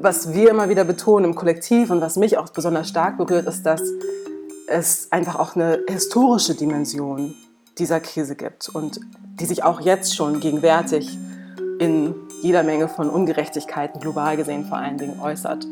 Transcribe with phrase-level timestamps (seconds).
[0.00, 3.64] was wir immer wieder betonen im Kollektiv und was mich auch besonders stark berührt, ist,
[3.64, 3.82] dass
[4.68, 7.34] es einfach auch eine historische Dimension
[7.78, 9.00] dieser Krise gibt und
[9.40, 11.18] die sich auch jetzt schon gegenwärtig
[11.78, 15.66] in jeder Menge von Ungerechtigkeiten global gesehen vor allen Dingen äußert.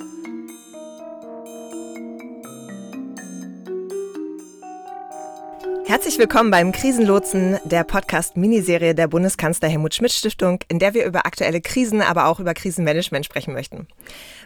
[5.88, 11.26] Herzlich willkommen beim Krisenlotsen, der Podcast-Miniserie der Bundeskanzler Helmut Schmidt Stiftung, in der wir über
[11.26, 13.86] aktuelle Krisen, aber auch über Krisenmanagement sprechen möchten.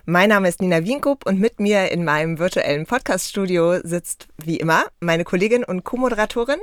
[0.04, 4.84] Mein Name ist Nina Wienkup und mit mir in meinem virtuellen Podcast-Studio sitzt wie immer
[5.00, 6.60] meine Kollegin und Co-Moderatorin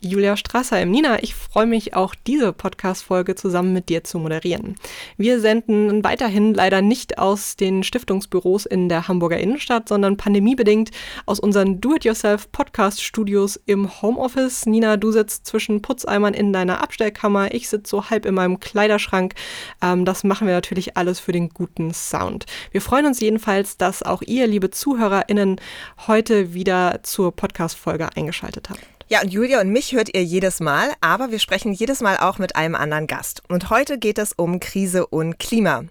[0.00, 1.22] Julia Strasser im Nina.
[1.22, 4.76] Ich freue mich auch diese Podcast-Folge zusammen mit dir zu moderieren.
[5.16, 10.90] Wir senden weiterhin leider nicht aus den Stiftungsbüros in der Hamburger Innenstadt, sondern pandemiebedingt
[11.26, 14.66] aus unseren Do-it-yourself-Podcast-Studios im Homeoffice.
[14.66, 17.54] Nina, du sitzt zwischen Putzeimern in deiner Abstellkammer.
[17.54, 19.34] Ich sitze so halb in meinem Kleiderschrank.
[19.82, 22.44] Ähm, das machen wir natürlich alles für den guten Sound.
[22.72, 25.60] Wir freuen uns jedenfalls, dass auch ihr, liebe ZuhörerInnen,
[26.06, 28.93] heute wieder zur Podcast-Folge eingeschaltet habt.
[29.08, 32.38] Ja, und Julia und mich hört ihr jedes Mal, aber wir sprechen jedes Mal auch
[32.38, 33.42] mit einem anderen Gast.
[33.48, 35.84] Und heute geht es um Krise und Klima.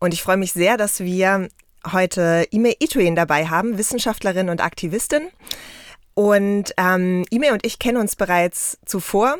[0.00, 1.48] Und ich freue mich sehr, dass wir
[1.92, 5.28] heute Ime Ituin dabei haben, Wissenschaftlerin und Aktivistin.
[6.14, 9.36] Und ähm, Ime und ich kennen uns bereits zuvor.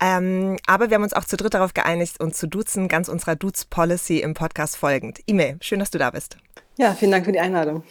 [0.00, 3.36] Ähm, aber wir haben uns auch zu dritt darauf geeinigt, uns zu duzen, ganz unserer
[3.36, 5.20] Dudes-Policy im Podcast folgend.
[5.26, 6.38] Ime, schön, dass du da bist.
[6.78, 7.84] Ja, vielen Dank für die Einladung.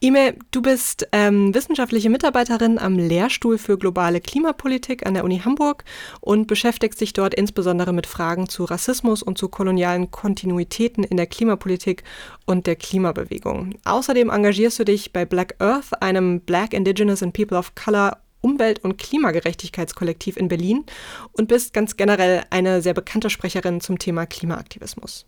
[0.00, 5.84] Ime, du bist ähm, wissenschaftliche Mitarbeiterin am Lehrstuhl für globale Klimapolitik an der Uni Hamburg
[6.20, 11.26] und beschäftigst dich dort insbesondere mit Fragen zu Rassismus und zu kolonialen Kontinuitäten in der
[11.26, 12.04] Klimapolitik
[12.44, 13.76] und der Klimabewegung.
[13.84, 18.84] Außerdem engagierst du dich bei Black Earth, einem Black Indigenous and People of Color Umwelt-
[18.84, 20.84] und Klimagerechtigkeitskollektiv in Berlin
[21.32, 25.24] und bist ganz generell eine sehr bekannte Sprecherin zum Thema Klimaaktivismus.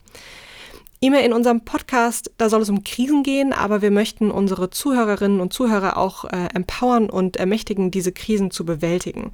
[0.99, 5.41] Immer in unserem Podcast, da soll es um Krisen gehen, aber wir möchten unsere Zuhörerinnen
[5.41, 9.33] und Zuhörer auch äh, empowern und ermächtigen, diese Krisen zu bewältigen.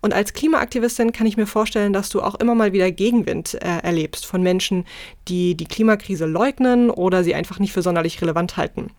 [0.00, 3.78] Und als Klimaaktivistin kann ich mir vorstellen, dass du auch immer mal wieder Gegenwind äh,
[3.82, 4.86] erlebst von Menschen,
[5.28, 8.90] die die Klimakrise leugnen oder sie einfach nicht für sonderlich relevant halten.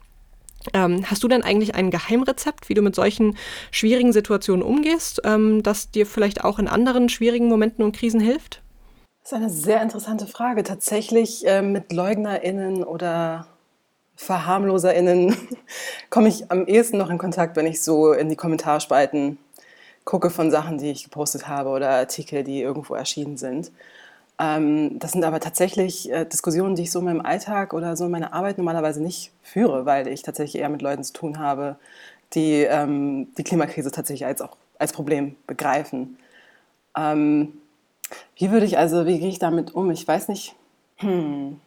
[0.74, 3.38] Ähm, hast du denn eigentlich ein Geheimrezept, wie du mit solchen
[3.72, 8.62] schwierigen Situationen umgehst, ähm, das dir vielleicht auch in anderen schwierigen Momenten und Krisen hilft?
[9.26, 10.62] Das ist eine sehr interessante Frage.
[10.62, 13.48] Tatsächlich äh, mit LeugnerInnen oder
[14.18, 15.36] VerharmloserInnen
[16.12, 19.40] komme ich am ehesten noch in Kontakt, wenn ich so in die Kommentarspalten
[20.04, 23.72] gucke von Sachen, die ich gepostet habe oder Artikel, die irgendwo erschienen sind.
[24.38, 28.06] Ähm, das sind aber tatsächlich äh, Diskussionen, die ich so in meinem Alltag oder so
[28.06, 31.78] in meiner Arbeit normalerweise nicht führe, weil ich tatsächlich eher mit Leuten zu tun habe,
[32.36, 36.20] die ähm, die Klimakrise tatsächlich als, auch als Problem begreifen.
[36.96, 37.54] Ähm,
[38.36, 39.92] wie würde ich also, wie gehe ich damit um?
[39.92, 40.56] Ich weiß nicht.
[40.98, 41.60] Hm.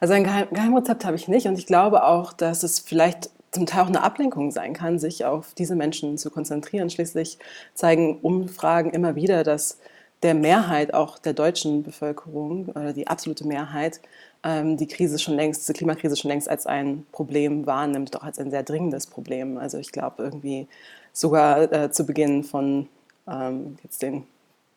[0.00, 3.66] Also ein Geheim Geheimrezept habe ich nicht und ich glaube auch, dass es vielleicht zum
[3.66, 6.90] Teil auch eine Ablenkung sein kann, sich auf diese Menschen zu konzentrieren.
[6.90, 7.38] Schließlich
[7.74, 9.78] zeigen Umfragen immer wieder, dass
[10.22, 14.00] der Mehrheit auch der deutschen Bevölkerung oder die absolute Mehrheit
[14.44, 18.38] ähm, die Krise schon längst, diese Klimakrise schon längst als ein Problem wahrnimmt, auch als
[18.38, 19.58] ein sehr dringendes Problem.
[19.58, 20.66] Also ich glaube irgendwie
[21.12, 22.88] sogar äh, zu Beginn von
[23.28, 24.24] ähm, jetzt den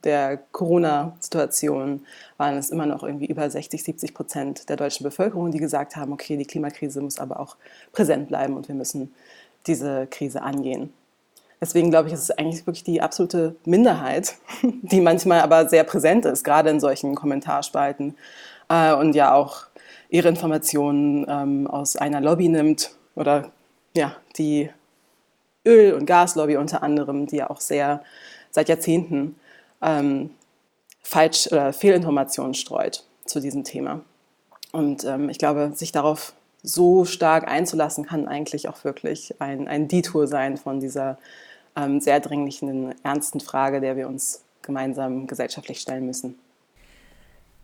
[0.05, 2.05] der Corona-Situation
[2.37, 6.13] waren es immer noch irgendwie über 60, 70 Prozent der deutschen Bevölkerung, die gesagt haben,
[6.13, 7.57] okay, die Klimakrise muss aber auch
[7.91, 9.13] präsent bleiben und wir müssen
[9.67, 10.93] diese Krise angehen.
[11.59, 16.25] Deswegen glaube ich, ist es eigentlich wirklich die absolute Minderheit, die manchmal aber sehr präsent
[16.25, 18.15] ist, gerade in solchen Kommentarspalten
[18.69, 19.65] äh, und ja auch
[20.09, 23.51] ihre Informationen ähm, aus einer Lobby nimmt oder
[23.95, 24.69] ja, die
[25.65, 28.03] Öl- und Gaslobby unter anderem, die ja auch sehr
[28.51, 29.35] seit Jahrzehnten
[29.85, 30.31] ähm,
[31.03, 34.01] Falsch- oder Fehlinformationen streut zu diesem Thema.
[34.71, 39.87] Und ähm, ich glaube, sich darauf so stark einzulassen, kann eigentlich auch wirklich ein, ein
[39.87, 41.17] Detour sein von dieser
[41.75, 46.39] ähm, sehr dringlichen, ernsten Frage, der wir uns gemeinsam gesellschaftlich stellen müssen.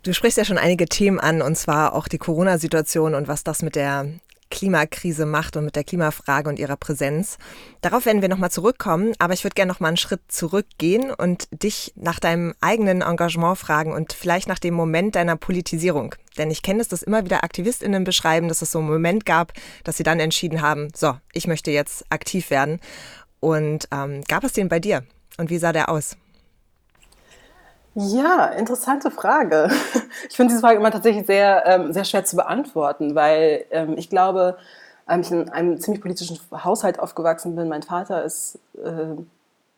[0.03, 3.61] Du sprichst ja schon einige Themen an, und zwar auch die Corona-Situation und was das
[3.61, 4.07] mit der
[4.51, 7.39] Klimakrise macht und mit der Klimafrage und ihrer Präsenz.
[7.81, 11.93] Darauf werden wir nochmal zurückkommen, aber ich würde gerne nochmal einen Schritt zurückgehen und dich
[11.95, 16.13] nach deinem eigenen Engagement fragen und vielleicht nach dem Moment deiner Politisierung.
[16.37, 19.53] Denn ich kenne es, dass immer wieder AktivistInnen beschreiben, dass es so einen Moment gab,
[19.83, 22.79] dass sie dann entschieden haben, so, ich möchte jetzt aktiv werden.
[23.39, 25.03] Und ähm, gab es den bei dir?
[25.37, 26.17] Und wie sah der aus?
[27.95, 29.69] Ja, interessante Frage.
[30.29, 34.09] Ich finde diese Frage immer tatsächlich sehr, ähm, sehr schwer zu beantworten, weil ähm, ich
[34.09, 34.57] glaube,
[35.09, 37.69] ähm, ich in einem ziemlich politischen Haushalt aufgewachsen bin.
[37.69, 39.15] Mein Vater ist äh,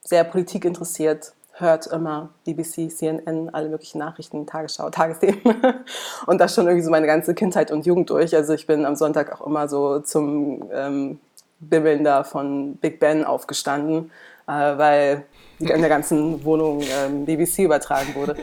[0.04, 5.42] sehr politikinteressiert, hört immer BBC, CNN, alle möglichen Nachrichten, Tagesschau, Tagesthemen.
[6.26, 8.36] und das schon irgendwie so meine ganze Kindheit und Jugend durch.
[8.36, 11.20] Also ich bin am Sonntag auch immer so zum ähm,
[11.60, 14.12] Bibbeln da von Big Ben aufgestanden,
[14.48, 15.26] äh, weil
[15.60, 18.36] in der ganzen Wohnung ähm, BBC übertragen wurde.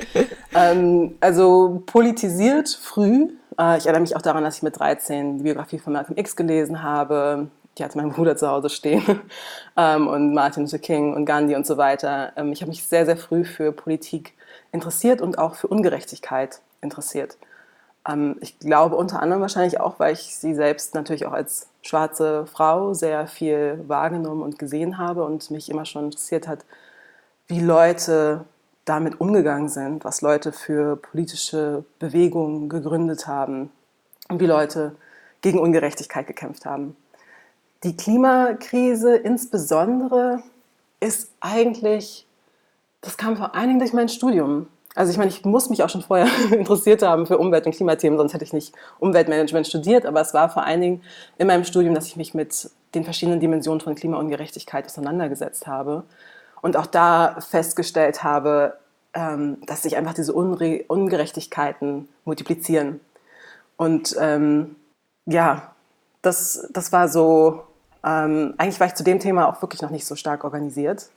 [0.55, 3.29] ähm, also politisiert früh.
[3.59, 6.37] Äh, ich erinnere mich auch daran, dass ich mit 13 die Biografie von Malcolm X
[6.37, 7.49] gelesen habe.
[7.79, 9.03] Die hat mein Bruder zu Hause stehen.
[9.77, 12.33] ähm, und Martin Luther King und Gandhi und so weiter.
[12.37, 14.35] Ähm, ich habe mich sehr, sehr früh für Politik
[14.73, 17.37] interessiert und auch für Ungerechtigkeit interessiert.
[18.09, 22.47] Ähm, ich glaube unter anderem wahrscheinlich auch, weil ich sie selbst natürlich auch als schwarze
[22.47, 26.65] Frau sehr viel wahrgenommen und gesehen habe und mich immer schon interessiert hat,
[27.51, 28.45] wie Leute
[28.85, 33.71] damit umgegangen sind, was Leute für politische Bewegungen gegründet haben
[34.29, 34.95] und wie Leute
[35.43, 36.97] gegen Ungerechtigkeit gekämpft haben.
[37.83, 40.43] Die Klimakrise insbesondere
[41.01, 42.27] ist eigentlich,
[43.01, 44.69] das kam vor allen Dingen durch mein Studium.
[44.95, 48.19] Also ich meine, ich muss mich auch schon vorher interessiert haben für Umwelt- und Klimathemen,
[48.19, 50.07] sonst hätte ich nicht Umweltmanagement studiert.
[50.07, 51.03] Aber es war vor allen Dingen
[51.37, 56.05] in meinem Studium, dass ich mich mit den verschiedenen Dimensionen von Klimaungerechtigkeit auseinandergesetzt habe
[56.63, 58.77] und auch da festgestellt habe,
[59.15, 63.01] ähm, dass sich einfach diese Unre Ungerechtigkeiten multiplizieren.
[63.77, 64.77] Und ähm,
[65.27, 65.75] ja,
[66.23, 67.63] das, das war so,
[68.05, 71.11] ähm, eigentlich war ich zu dem Thema auch wirklich noch nicht so stark organisiert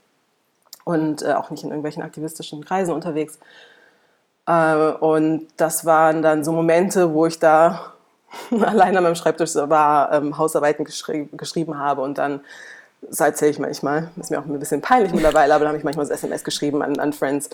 [0.86, 3.40] und äh, auch nicht in irgendwelchen aktivistischen Kreisen unterwegs.
[4.46, 7.94] Äh, und das waren dann so Momente, wo ich da
[8.52, 12.42] allein an meinem Schreibtisch war, ähm, Hausarbeiten geschri geschrieben habe und dann
[13.10, 15.84] das erzähle ich manchmal, ist mir auch ein bisschen peinlich mittlerweile, aber da habe ich
[15.84, 17.50] manchmal so SMS geschrieben an, an Friends.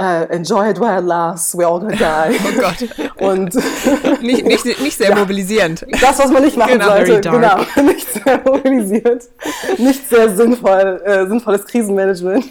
[0.00, 2.38] Uh, enjoy it while it lasts, we're all gonna die.
[2.46, 3.20] Oh Gott.
[3.20, 3.54] Und
[4.22, 5.84] nicht, nicht, nicht sehr ja, mobilisierend.
[6.00, 7.20] Das, was man nicht machen genau, sollte.
[7.20, 9.28] Genau, nicht sehr mobilisiert.
[9.76, 12.46] Nicht sehr sinnvoll, äh, sinnvolles Krisenmanagement.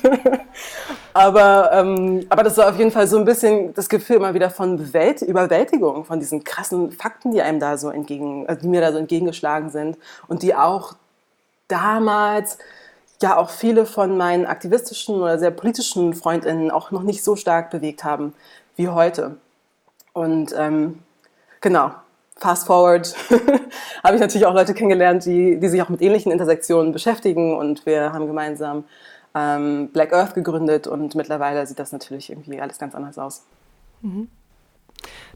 [1.14, 4.52] aber, ähm, aber das war auf jeden Fall so ein bisschen das Gefühl immer wieder
[4.52, 8.82] von Bewält Überwältigung, von diesen krassen Fakten, die einem da so entgegen, also die mir
[8.82, 9.98] da so entgegengeschlagen sind
[10.28, 10.94] und die auch
[11.69, 12.57] damals
[13.21, 17.69] ja auch viele von meinen aktivistischen oder sehr politischen Freundinnen auch noch nicht so stark
[17.69, 18.33] bewegt haben
[18.75, 19.38] wie heute.
[20.13, 21.00] Und ähm,
[21.62, 21.92] genau,
[22.36, 23.16] fast forward
[24.04, 27.86] habe ich natürlich auch Leute kennengelernt, die, die sich auch mit ähnlichen Intersektionen beschäftigen und
[27.86, 28.86] wir haben gemeinsam
[29.36, 33.44] ähm, Black Earth gegründet und mittlerweile sieht das natürlich irgendwie alles ganz anders aus.
[34.01, 34.30] Mhm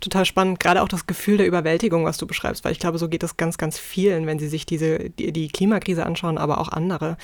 [0.02, 3.10] total spannend, gerade auch das Gefühl der Überwältigung, was du beschreibst, weil ich glaube, so
[3.10, 6.70] geht es ganz, ganz vielen, wenn sie sich diese, die, die Klimakrise anschauen, aber auch
[6.70, 7.18] andere.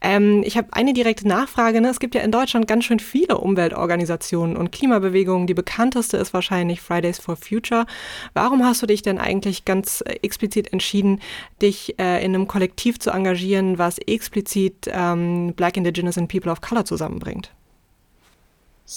[0.00, 1.80] Ähm, ich habe eine direkte Nachfrage.
[1.80, 1.88] Ne?
[1.88, 5.46] Es gibt ja in Deutschland ganz schön viele Umweltorganisationen und Klimabewegungen.
[5.46, 7.86] Die bekannteste ist wahrscheinlich Fridays for Future.
[8.32, 11.20] Warum hast du dich denn eigentlich ganz explizit entschieden,
[11.62, 16.60] dich äh, in einem Kollektiv zu engagieren, was explizit ähm, Black, Indigenous and People of
[16.60, 17.50] Color zusammenbringt?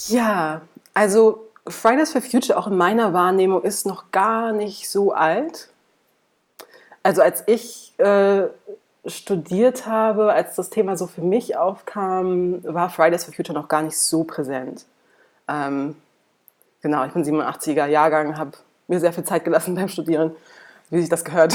[0.09, 0.61] Ja,
[0.93, 5.69] also Fridays for Future auch in meiner Wahrnehmung ist noch gar nicht so alt.
[7.03, 8.47] Also als ich äh,
[9.05, 13.81] studiert habe, als das Thema so für mich aufkam, war Fridays for Future noch gar
[13.81, 14.85] nicht so präsent.
[15.47, 15.95] Ähm,
[16.81, 18.51] genau, ich bin 87er Jahrgang, habe
[18.87, 20.35] mir sehr viel Zeit gelassen beim Studieren,
[20.89, 21.53] wie sich das gehört.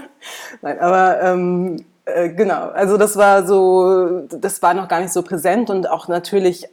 [0.62, 5.22] Nein, aber ähm, äh, genau, also das war so, das war noch gar nicht so
[5.22, 6.68] präsent und auch natürlich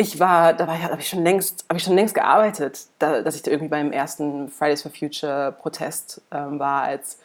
[0.00, 3.34] ich war, da war habe ich schon längst, habe ich schon längst gearbeitet, da, dass
[3.34, 7.18] ich da irgendwie beim ersten Fridays for Future Protest ähm, war als,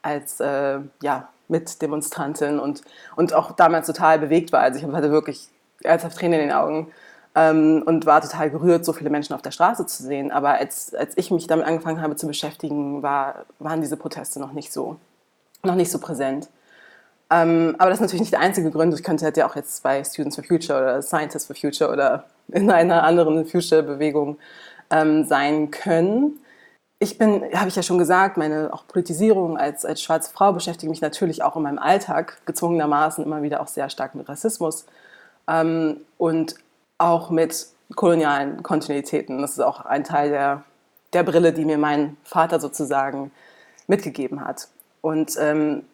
[0.00, 2.80] als äh, ja, Mitdemonstrantin und,
[3.16, 4.60] und auch damals total bewegt war.
[4.60, 5.48] Also ich hatte wirklich
[5.82, 6.90] ernsthaft Tränen in den Augen
[7.34, 10.32] ähm, und war total gerührt, so viele Menschen auf der Straße zu sehen.
[10.32, 14.52] Aber als, als ich mich damit angefangen habe zu beschäftigen, war, waren diese Proteste noch
[14.52, 14.96] nicht so,
[15.62, 16.48] noch nicht so präsent.
[17.32, 18.92] Ähm, aber das ist natürlich nicht der einzige Grund.
[18.92, 22.70] Ich könnte ja auch jetzt bei Students for Future oder Scientists for Future oder in
[22.70, 24.36] einer anderen Future-Bewegung
[24.90, 26.38] ähm, sein können.
[26.98, 30.90] Ich bin, habe ich ja schon gesagt, meine auch Politisierung als, als schwarze Frau beschäftigt
[30.90, 34.84] mich natürlich auch in meinem Alltag gezwungenermaßen immer wieder auch sehr stark mit Rassismus
[35.48, 36.56] ähm, und
[36.98, 39.40] auch mit kolonialen Kontinuitäten.
[39.40, 40.64] Das ist auch ein Teil der,
[41.14, 43.32] der Brille, die mir mein Vater sozusagen
[43.88, 44.68] mitgegeben hat.
[45.00, 45.84] Und ähm,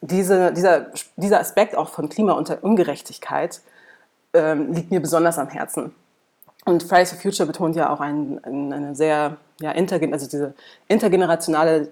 [0.00, 3.60] diese, dieser, dieser Aspekt auch von Klimaungerechtigkeit
[4.32, 5.94] ähm, liegt mir besonders am Herzen.
[6.64, 10.54] Und Fridays for Future betont ja auch ein, eine sehr ja, intergen also diese
[10.88, 11.88] intergenerationale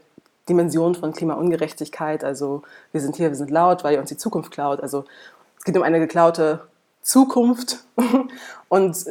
[0.49, 2.25] Dimension von Klimaungerechtigkeit.
[2.25, 2.63] Also
[2.93, 4.81] wir sind hier, wir sind laut, weil ihr uns die Zukunft klaut.
[4.81, 5.05] Also
[5.59, 6.61] es geht um eine geklaute
[7.03, 7.85] Zukunft.
[8.69, 9.07] Und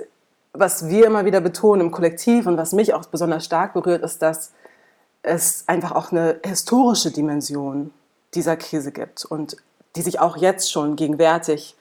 [0.53, 4.23] was wir immer wieder betonen im Kollektiv und was mich auch besonders stark berührt, ist,
[4.23, 4.53] dass
[5.21, 7.91] es einfach auch eine historische Dimension
[8.33, 9.57] dieser Krise gibt und
[9.95, 11.75] die sich auch jetzt schon gegenwärtig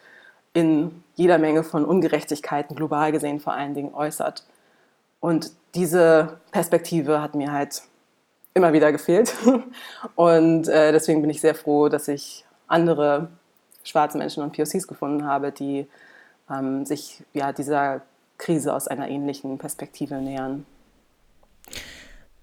[0.53, 4.45] in jeder Menge von Ungerechtigkeiten, global gesehen vor allen Dingen, äußert.
[5.21, 7.83] Und diese Perspektive hat mir halt
[8.55, 9.35] immer wieder gefehlt.
[10.15, 13.29] Und äh, deswegen bin ich sehr froh, dass ich andere
[13.85, 15.87] schwarze Menschen und POCs gefunden habe, die
[16.51, 18.01] ähm, sich ja, dieser
[18.39, 20.67] Krise aus einer ähnlichen Perspektive nähern.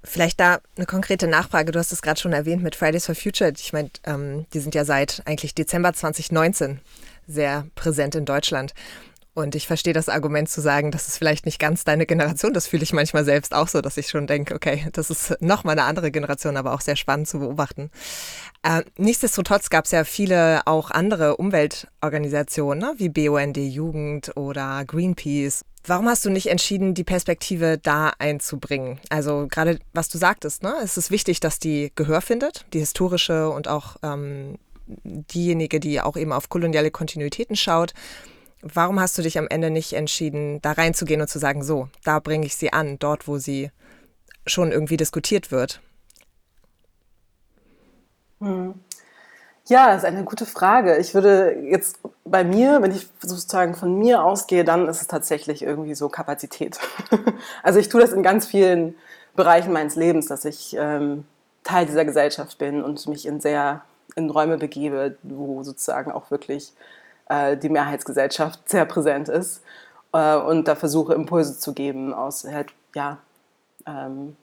[0.04, 1.72] Vielleicht da eine konkrete Nachfrage.
[1.72, 3.52] Du hast es gerade schon erwähnt mit Fridays for Future.
[3.56, 6.80] Ich meine, ähm, die sind ja seit eigentlich Dezember 2019
[7.28, 8.74] sehr präsent in Deutschland.
[9.36, 12.54] Und ich verstehe das Argument zu sagen, das ist vielleicht nicht ganz deine Generation.
[12.54, 15.64] Das fühle ich manchmal selbst auch so, dass ich schon denke, okay, das ist noch
[15.64, 17.90] mal eine andere Generation, aber auch sehr spannend zu beobachten.
[18.62, 25.66] Äh, nichtsdestotrotz gab es ja viele auch andere Umweltorganisationen, ne, wie BUND Jugend oder Greenpeace.
[25.86, 29.00] Warum hast du nicht entschieden, die Perspektive da einzubringen?
[29.10, 33.50] Also gerade was du sagtest, ne, es ist wichtig, dass die Gehör findet, die historische
[33.50, 34.58] und auch ähm,
[35.04, 37.94] diejenige, die auch eben auf koloniale Kontinuitäten schaut.
[38.62, 42.20] Warum hast du dich am Ende nicht entschieden, da reinzugehen und zu sagen, so, da
[42.20, 43.70] bringe ich sie an, dort, wo sie
[44.48, 45.82] schon irgendwie diskutiert wird?
[48.40, 48.76] Hm.
[49.68, 50.98] Ja, das ist eine gute Frage.
[50.98, 55.62] Ich würde jetzt bei mir, wenn ich sozusagen von mir ausgehe, dann ist es tatsächlich
[55.64, 56.80] irgendwie so Kapazität.
[57.64, 58.96] also ich tue das in ganz vielen
[59.36, 61.26] Bereichen meines Lebens, dass ich ähm,
[61.64, 63.82] Teil dieser Gesellschaft bin und mich in sehr
[64.16, 66.74] in Räume begebe, wo sozusagen auch wirklich
[67.30, 69.62] äh, die Mehrheitsgesellschaft sehr präsent ist
[70.12, 73.18] äh, und da versuche Impulse zu geben aus halt, ja,
[73.88, 74.36] ähm,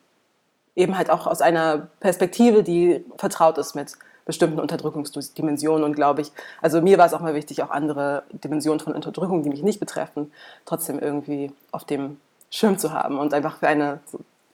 [0.77, 5.85] eben halt auch aus einer Perspektive, die vertraut ist mit bestimmten Unterdrückungsdimensionen.
[5.85, 9.43] Und glaube ich, also mir war es auch mal wichtig, auch andere Dimensionen von Unterdrückung,
[9.43, 10.33] die mich nicht betreffen,
[10.65, 12.19] trotzdem irgendwie auf dem
[12.51, 14.01] Schirm zu haben und einfach für eine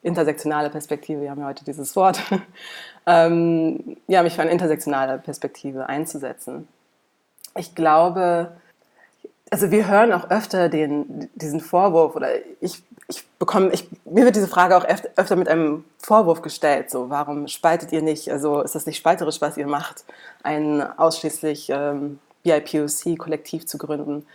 [0.03, 2.21] intersektionale Perspektive, wir haben ja heute dieses Wort,
[3.07, 6.69] ähm, ja, mich für eine intersektionale Perspektive einzusetzen.
[7.57, 8.53] Ich glaube,
[9.51, 12.29] also wir hören auch öfter den, diesen Vorwurf oder
[12.61, 17.11] ich, ich bekomme, ich, mir wird diese Frage auch öfter mit einem Vorwurf gestellt, so
[17.11, 20.05] warum spaltet ihr nicht, also ist das nicht spalterisch, was ihr macht,
[20.43, 24.27] ein ausschließlich ähm, BIPOC-Kollektiv zu gründen.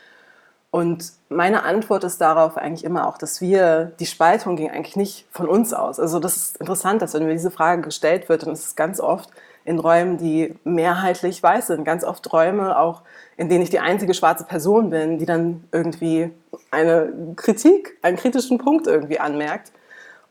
[0.70, 5.26] Und meine Antwort ist darauf eigentlich immer auch, dass wir, die Spaltung ging eigentlich nicht
[5.30, 6.00] von uns aus.
[6.00, 9.02] Also das ist interessant, dass wenn mir diese Frage gestellt wird, dann ist es ganz
[9.02, 9.30] oft,
[9.66, 11.86] in Räumen, die mehrheitlich weiß sind.
[11.86, 13.02] Ganz oft Räume auch,
[13.38, 16.32] in denen ich die einzige schwarze Person bin, die dann irgendwie
[16.72, 19.72] eine Kritik, einen kritischen Punkt irgendwie anmerkt.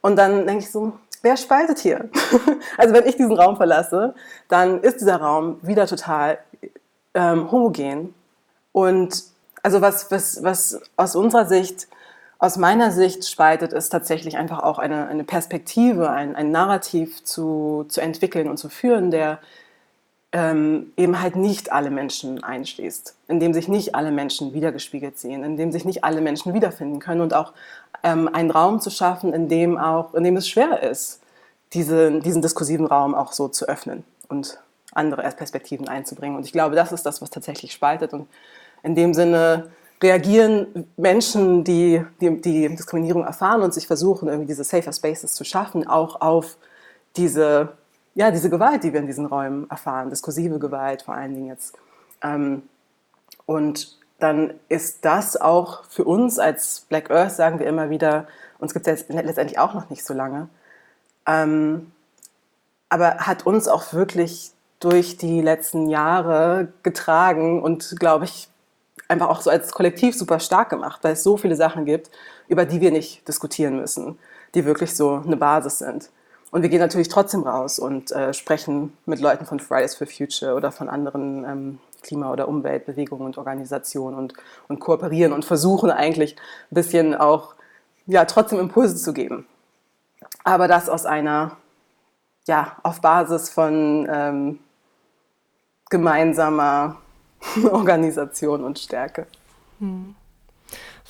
[0.01, 2.09] Und dann denke ich so, wer spaltet hier?
[2.79, 4.15] also wenn ich diesen Raum verlasse,
[4.49, 6.39] dann ist dieser Raum wieder total
[7.15, 8.15] ähm, homogen.
[8.73, 9.25] Und
[9.63, 11.89] also was, was, was aus unserer Sicht
[12.41, 17.85] aus meiner Sicht spaltet es tatsächlich einfach auch eine, eine Perspektive, ein, ein Narrativ zu,
[17.89, 19.41] zu entwickeln und zu führen, der
[20.33, 25.45] ähm, eben halt nicht alle Menschen einschließt, in dem sich nicht alle Menschen wiedergespiegelt sehen,
[25.45, 27.53] in dem sich nicht alle Menschen wiederfinden können und auch
[28.03, 31.21] ähm, einen Raum zu schaffen, in dem auch, in dem es schwer ist,
[31.75, 34.59] diese, diesen diskursiven Raum auch so zu öffnen und
[34.93, 36.37] andere Perspektiven einzubringen.
[36.37, 38.15] Und ich glaube, das ist das, was tatsächlich spaltet.
[38.15, 38.29] Und
[38.83, 39.71] in dem Sinne
[40.03, 45.45] reagieren Menschen, die, die, die Diskriminierung erfahren und sich versuchen, irgendwie diese Safer Spaces zu
[45.45, 46.57] schaffen, auch auf
[47.17, 47.73] diese,
[48.15, 51.77] ja, diese Gewalt, die wir in diesen Räumen erfahren, diskursive Gewalt vor allen Dingen jetzt.
[52.23, 52.63] Ähm,
[53.47, 58.27] und dann ist das auch für uns als Black Earth, sagen wir immer wieder,
[58.59, 60.49] uns gibt es letztendlich auch noch nicht so lange,
[61.27, 61.93] ähm,
[62.89, 68.49] aber hat uns auch wirklich durch die letzten Jahre getragen und, glaube ich,
[69.11, 72.11] einfach auch so als Kollektiv super stark gemacht, weil es so viele Sachen gibt,
[72.49, 74.19] über die wir nicht diskutieren müssen,
[74.55, 76.11] die wirklich so eine Basis sind.
[76.51, 80.55] Und wir gehen natürlich trotzdem raus und äh, sprechen mit Leuten von Fridays for Future
[80.55, 84.35] oder von anderen ähm, Klima- oder Umweltbewegungen und Organisationen und,
[84.69, 86.37] und kooperieren und versuchen eigentlich
[86.71, 87.55] ein bisschen auch
[88.07, 89.47] ja, trotzdem Impulse zu geben.
[90.43, 91.57] Aber das aus einer,
[92.49, 94.59] ja, auf Basis von ähm,
[95.91, 96.97] gemeinsamer
[97.71, 99.27] Organisation und Stärke.
[99.79, 100.15] Hm.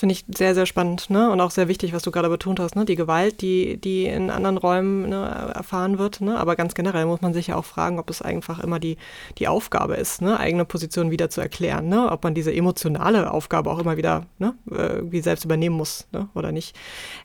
[0.00, 1.30] Finde ich sehr, sehr spannend ne?
[1.30, 2.74] und auch sehr wichtig, was du gerade betont hast.
[2.74, 2.86] Ne?
[2.86, 6.22] Die Gewalt, die, die in anderen Räumen ne, erfahren wird.
[6.22, 6.38] Ne?
[6.38, 8.96] Aber ganz generell muss man sich ja auch fragen, ob es einfach immer die,
[9.36, 10.40] die Aufgabe ist, ne?
[10.40, 11.90] eigene Positionen wieder zu erklären.
[11.90, 12.10] Ne?
[12.10, 14.54] Ob man diese emotionale Aufgabe auch immer wieder ne?
[14.70, 16.30] irgendwie selbst übernehmen muss ne?
[16.34, 16.74] oder nicht.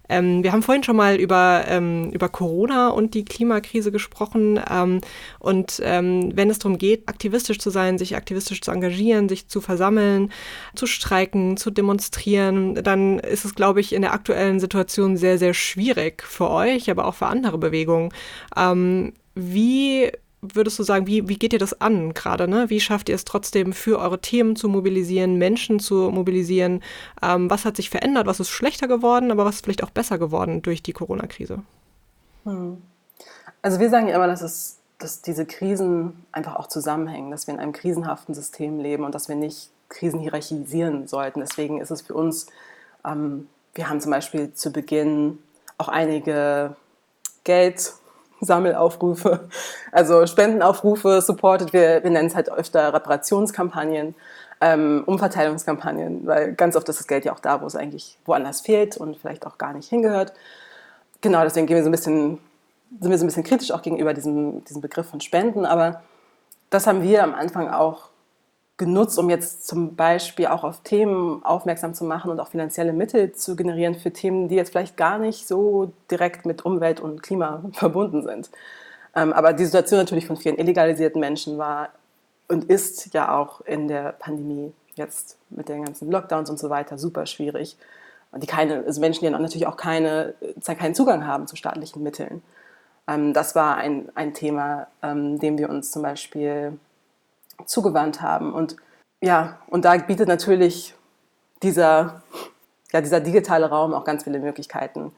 [0.09, 4.59] Ähm, wir haben vorhin schon mal über, ähm, über Corona und die Klimakrise gesprochen.
[4.69, 4.99] Ähm,
[5.39, 9.61] und ähm, wenn es darum geht, aktivistisch zu sein, sich aktivistisch zu engagieren, sich zu
[9.61, 10.29] versammeln,
[10.75, 15.53] zu streiken, zu demonstrieren, dann ist es, glaube ich, in der aktuellen Situation sehr, sehr
[15.53, 18.09] schwierig für euch, aber auch für andere Bewegungen.
[18.57, 22.47] Ähm, wie würdest du sagen, wie, wie geht ihr das an gerade?
[22.47, 22.69] Ne?
[22.69, 26.83] Wie schafft ihr es trotzdem für eure Themen zu mobilisieren, Menschen zu mobilisieren?
[27.21, 28.27] Ähm, was hat sich verändert?
[28.27, 31.63] Was ist schlechter geworden, aber was ist vielleicht auch besser geworden durch die Corona-Krise?
[32.43, 32.77] Hm.
[33.61, 37.53] Also wir sagen ja immer, dass, es, dass diese Krisen einfach auch zusammenhängen, dass wir
[37.53, 41.39] in einem krisenhaften System leben und dass wir nicht Krisen hierarchisieren sollten.
[41.39, 42.47] Deswegen ist es für uns,
[43.05, 45.39] ähm, wir haben zum Beispiel zu Beginn
[45.77, 46.75] auch einige
[47.43, 49.49] Geldsammelaufrufe,
[49.91, 51.73] also Spendenaufrufe supported.
[51.73, 54.15] Wir, wir nennen es halt öfter Reparationskampagnen,
[54.61, 58.61] ähm, Umverteilungskampagnen, weil ganz oft ist das Geld ja auch da, wo es eigentlich woanders
[58.61, 60.33] fehlt und vielleicht auch gar nicht hingehört.
[61.21, 62.39] Genau, deswegen gehen wir so ein bisschen,
[62.99, 66.01] sind wir so ein bisschen kritisch auch gegenüber diesem, diesem Begriff von Spenden, aber
[66.69, 68.09] das haben wir am Anfang auch
[68.77, 73.31] genutzt, um jetzt zum Beispiel auch auf Themen aufmerksam zu machen und auch finanzielle Mittel
[73.31, 77.63] zu generieren für Themen, die jetzt vielleicht gar nicht so direkt mit Umwelt und Klima
[77.73, 78.49] verbunden sind.
[79.15, 81.89] Ähm, aber die Situation natürlich von vielen illegalisierten Menschen war
[82.49, 86.97] und ist ja auch in der Pandemie jetzt mit den ganzen Lockdowns und so weiter
[86.97, 87.77] super schwierig.
[88.35, 90.33] Die keine, also Menschen, die natürlich auch keine,
[90.65, 92.41] keinen Zugang haben zu staatlichen Mitteln.
[93.07, 96.77] Ähm, das war ein, ein Thema, ähm, dem wir uns zum Beispiel
[97.65, 98.53] zugewandt haben.
[98.53, 98.75] Und
[99.21, 100.93] ja, und da bietet natürlich
[101.63, 102.21] dieser,
[102.91, 105.11] ja, dieser digitale Raum auch ganz viele Möglichkeiten,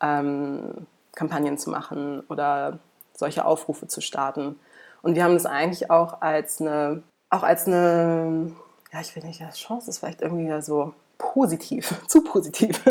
[0.00, 2.78] ähm, Kampagnen zu machen oder
[3.14, 4.58] solche Aufrufe zu starten.
[5.02, 8.52] Und wir haben das eigentlich auch als eine, auch als eine,
[8.92, 12.82] ja, ich will nicht, ja, Chance ist vielleicht irgendwie ja so positiv, zu positiv.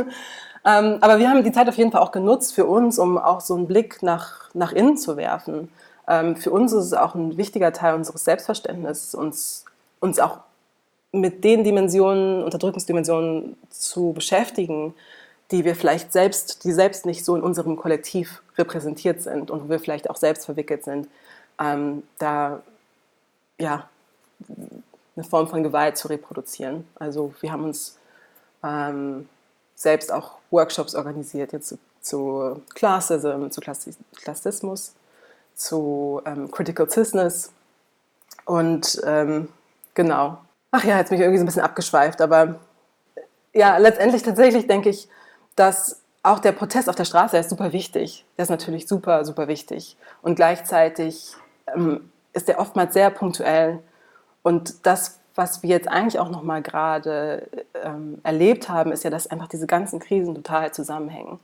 [0.65, 3.41] ähm, aber wir haben die Zeit auf jeden Fall auch genutzt für uns, um auch
[3.41, 5.69] so einen Blick nach, nach innen zu werfen
[6.05, 9.65] für uns ist es auch ein wichtiger Teil unseres Selbstverständnisses, uns,
[9.99, 10.39] uns auch
[11.11, 14.93] mit den Dimensionen, Unterdrückungsdimensionen zu beschäftigen,
[15.51, 19.69] die wir vielleicht selbst, die selbst nicht so in unserem Kollektiv repräsentiert sind und wo
[19.69, 21.07] wir vielleicht auch selbst verwickelt sind,
[21.59, 22.61] ähm, da
[23.59, 23.87] ja
[25.15, 26.87] eine Form von Gewalt zu reproduzieren.
[26.95, 27.97] Also wir haben uns
[28.63, 29.29] ähm,
[29.75, 34.93] selbst auch Workshops organisiert jetzt zu, zu Classism, zu Klassismus
[35.55, 37.51] zu ähm, Critical Cisness.
[38.45, 39.49] Und ähm,
[39.93, 40.37] genau.
[40.71, 42.59] Ach ja, jetzt bin ich irgendwie so ein bisschen abgeschweift, aber
[43.53, 45.07] ja, letztendlich tatsächlich denke ich,
[45.55, 48.25] dass auch der Protest auf der Straße ist super wichtig.
[48.37, 49.97] Der ist natürlich super, super wichtig.
[50.21, 51.35] Und gleichzeitig
[51.75, 53.79] ähm, ist der oftmals sehr punktuell.
[54.41, 57.47] Und das, was wir jetzt eigentlich auch noch mal gerade
[57.83, 61.39] ähm, erlebt haben, ist ja, dass einfach diese ganzen Krisen total zusammenhängen.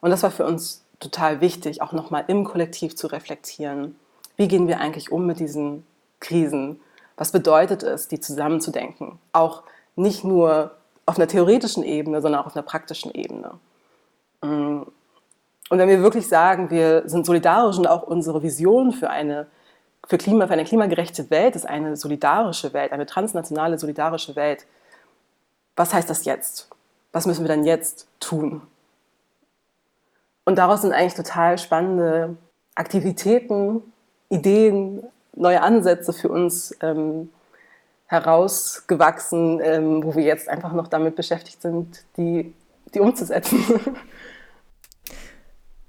[0.00, 3.96] Und das war für uns total wichtig, auch nochmal im Kollektiv zu reflektieren.
[4.36, 5.84] Wie gehen wir eigentlich um mit diesen
[6.20, 6.80] Krisen?
[7.16, 9.18] Was bedeutet es, die zusammenzudenken?
[9.32, 9.62] Auch
[9.96, 10.72] nicht nur
[11.04, 13.52] auf einer theoretischen Ebene, sondern auch auf einer praktischen Ebene.
[14.42, 14.82] Mm.
[15.68, 19.46] Und wenn wir wirklich sagen, wir sind solidarisch und auch unsere Vision für eine,
[20.06, 24.66] für, Klima, für eine klimagerechte Welt ist eine solidarische Welt, eine transnationale solidarische Welt,
[25.74, 26.68] was heißt das jetzt?
[27.12, 28.62] Was müssen wir dann jetzt tun?
[30.44, 32.36] Und daraus sind eigentlich total spannende
[32.74, 33.82] Aktivitäten,
[34.28, 35.02] Ideen,
[35.34, 37.30] neue Ansätze für uns ähm,
[38.06, 42.54] herausgewachsen, ähm, wo wir jetzt einfach noch damit beschäftigt sind, die,
[42.94, 43.64] die umzusetzen.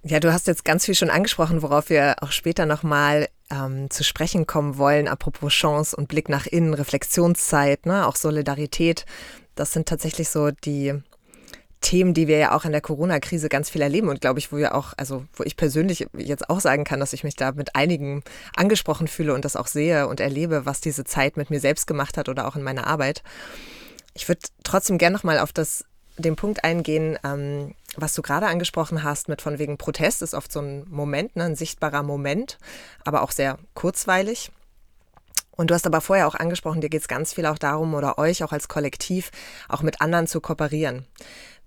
[0.05, 4.03] Ja, du hast jetzt ganz viel schon angesprochen, worauf wir auch später nochmal ähm, zu
[4.03, 9.05] sprechen kommen wollen, apropos Chance und Blick nach innen, Reflexionszeit, ne, auch Solidarität.
[9.55, 10.93] Das sind tatsächlich so die
[11.83, 14.57] Themen, die wir ja auch in der Corona-Krise ganz viel erleben und glaube ich, wo
[14.57, 17.75] wir auch, also wo ich persönlich jetzt auch sagen kann, dass ich mich da mit
[17.75, 18.23] einigen
[18.55, 22.17] angesprochen fühle und das auch sehe und erlebe, was diese Zeit mit mir selbst gemacht
[22.17, 23.21] hat oder auch in meiner Arbeit.
[24.15, 25.85] Ich würde trotzdem gerne nochmal auf das,
[26.17, 30.51] den Punkt eingehen, ähm, was du gerade angesprochen hast, mit von wegen Protest ist oft
[30.51, 32.57] so ein Moment, ne, ein sichtbarer Moment,
[33.05, 34.51] aber auch sehr kurzweilig.
[35.55, 38.17] Und du hast aber vorher auch angesprochen, dir geht es ganz viel auch darum oder
[38.17, 39.31] euch auch als Kollektiv
[39.69, 41.05] auch mit anderen zu kooperieren.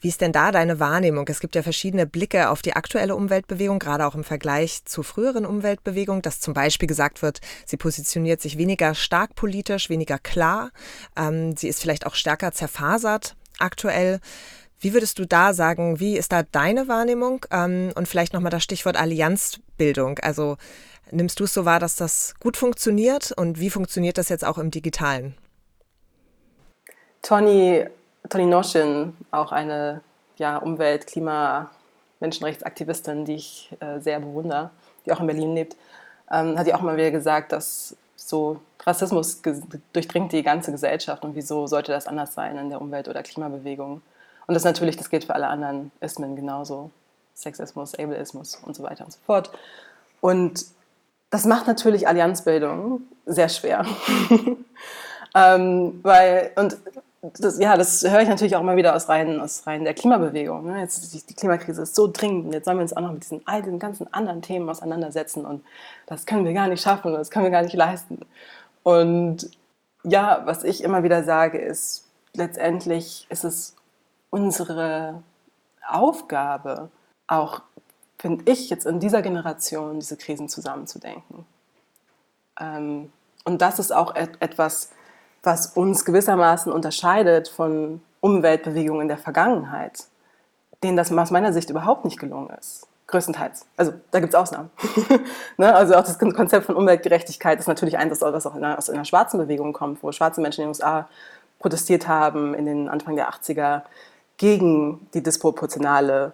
[0.01, 1.27] Wie ist denn da deine Wahrnehmung?
[1.29, 5.46] Es gibt ja verschiedene Blicke auf die aktuelle Umweltbewegung, gerade auch im Vergleich zur früheren
[5.46, 10.70] Umweltbewegung, dass zum Beispiel gesagt wird, sie positioniert sich weniger stark politisch, weniger klar.
[11.16, 14.20] Ähm, sie ist vielleicht auch stärker zerfasert aktuell.
[14.79, 17.46] Wie würdest du da sagen, wie ist da deine Wahrnehmung?
[17.51, 20.18] Ähm, und vielleicht nochmal das Stichwort Allianzbildung.
[20.18, 20.59] Also
[21.11, 24.59] nimmst du es so wahr, dass das gut funktioniert und wie funktioniert das jetzt auch
[24.59, 25.37] im digitalen?
[27.23, 27.87] Tony
[28.29, 30.01] Toni Noschin, auch eine
[30.37, 31.71] ja, Umwelt-, Klima-,
[32.21, 34.71] Menschenrechtsaktivistin, die ich äh, sehr bewundere,
[35.05, 35.77] die auch in Berlin lebt,
[36.31, 39.42] ähm, hat ja auch mal wieder gesagt, dass so Rassismus
[39.92, 44.03] durchdringt die ganze Gesellschaft und wieso sollte das anders sein in der Umwelt- oder Klimabewegung.
[44.47, 46.90] Und das natürlich, das gilt für alle anderen Ismen genauso.
[47.35, 49.51] Sexismus, Ableismus und so weiter und so fort.
[50.21, 50.64] Und
[51.31, 53.85] das macht natürlich Allianzbildung sehr schwer.
[55.35, 56.77] ähm, weil, und
[57.39, 60.67] das, ja, das höre ich natürlich auch immer wieder aus Reihen, aus Reihen der Klimabewegung.
[60.67, 60.81] Ne?
[60.81, 63.43] Jetzt, die, die, Klimakrise ist so dringend, jetzt sollen wir uns auch noch mit diesen
[63.47, 65.65] all den ganzen anderen Themen auseinandersetzen und
[66.07, 68.21] das können wir gar nicht schaffen und das können wir gar nicht leisten.
[68.83, 69.51] Und
[70.05, 73.75] ja, was ich immer wieder sage, ist, letztendlich ist es
[74.31, 75.23] unsere
[75.89, 76.91] Aufgabe,
[77.27, 77.62] auch,
[78.27, 81.47] finde ich, jetzt in dieser Generation diese Krisen zusammenzudenken.
[82.61, 83.12] Ähm,
[83.45, 84.91] und das ist auch et etwas,
[85.45, 90.07] was uns gewissermaßen unterscheidet von Umweltbewegungen in der Vergangenheit,
[90.83, 92.89] denen das aus meiner Sicht überhaupt nicht gelungen ist.
[93.07, 93.65] Größtenteils.
[93.77, 94.71] Also da gibt es Ausnahmen.
[95.57, 95.73] ne?
[95.73, 99.05] Also auch das Konzept von Umweltgerechtigkeit ist natürlich eins, was auch in einer, aus einer
[99.05, 101.09] schwarzen Bewegung kommt, wo schwarze Menschen in den USA
[101.61, 103.83] protestiert haben in den Anfang der 80er
[104.37, 106.33] gegen die disproportionale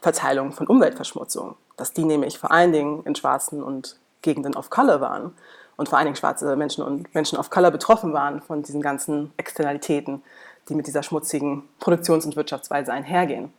[0.00, 1.56] Verteilung von Umweltverschmutzung.
[1.76, 5.32] Dass die nämlich vor allen Dingen in schwarzen und Gegenden of Color waren
[5.76, 9.32] und vor allen Dingen schwarze Menschen und Menschen of Color betroffen waren von diesen ganzen
[9.36, 10.22] Externalitäten,
[10.68, 13.52] die mit dieser schmutzigen Produktions- und Wirtschaftsweise einhergehen.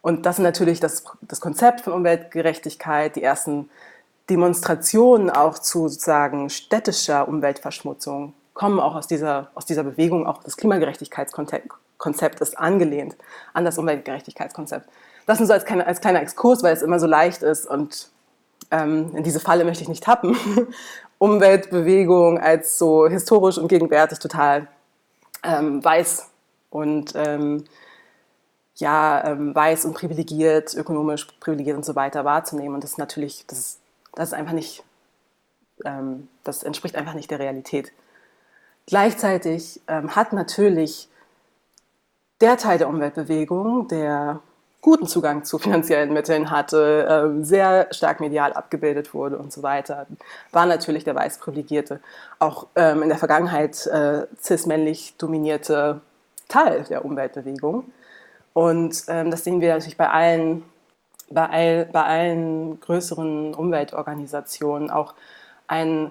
[0.00, 3.68] Und das ist natürlich das, das Konzept von Umweltgerechtigkeit, die ersten
[4.30, 10.56] Demonstrationen auch zu sozusagen städtischer Umweltverschmutzung kommen auch aus dieser, aus dieser Bewegung, auch das
[10.56, 13.16] Klimagerechtigkeitskonzept ist angelehnt
[13.54, 14.88] an das Umweltgerechtigkeitskonzept.
[15.28, 18.08] Das nur so als, kleiner, als kleiner Exkurs, weil es immer so leicht ist und
[18.70, 20.34] ähm, in diese Falle möchte ich nicht tappen.
[21.18, 24.68] Umweltbewegung als so historisch und gegenwärtig total
[25.44, 26.30] ähm, weiß
[26.70, 27.64] und ähm,
[28.76, 32.76] ja, ähm, weiß und privilegiert, ökonomisch privilegiert und so weiter wahrzunehmen.
[32.76, 33.80] Und das ist natürlich, das ist,
[34.14, 34.82] das ist einfach nicht,
[35.84, 37.92] ähm, das entspricht einfach nicht der Realität.
[38.86, 41.10] Gleichzeitig ähm, hat natürlich
[42.40, 44.40] der Teil der Umweltbewegung, der
[44.80, 50.06] guten Zugang zu finanziellen Mitteln hatte, ähm, sehr stark medial abgebildet wurde und so weiter,
[50.52, 52.00] war natürlich der weiß privilegierte,
[52.38, 56.00] auch ähm, in der Vergangenheit äh, cis-männlich dominierte
[56.48, 57.90] Teil der Umweltbewegung.
[58.52, 60.64] Und ähm, das sehen wir natürlich bei allen,
[61.28, 65.14] bei, all, bei allen größeren Umweltorganisationen, auch
[65.66, 66.10] ein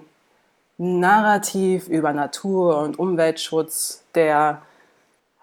[0.77, 4.61] Narrativ über Natur- und Umweltschutz, der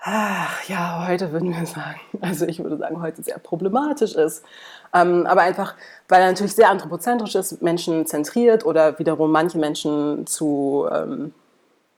[0.07, 4.45] Ach, ja, heute würden wir sagen, also ich würde sagen, heute sehr problematisch ist.
[4.93, 5.75] Ähm, aber einfach,
[6.09, 11.33] weil er natürlich sehr anthropozentrisch ist, menschenzentriert oder wiederum manche Menschen zu, ähm,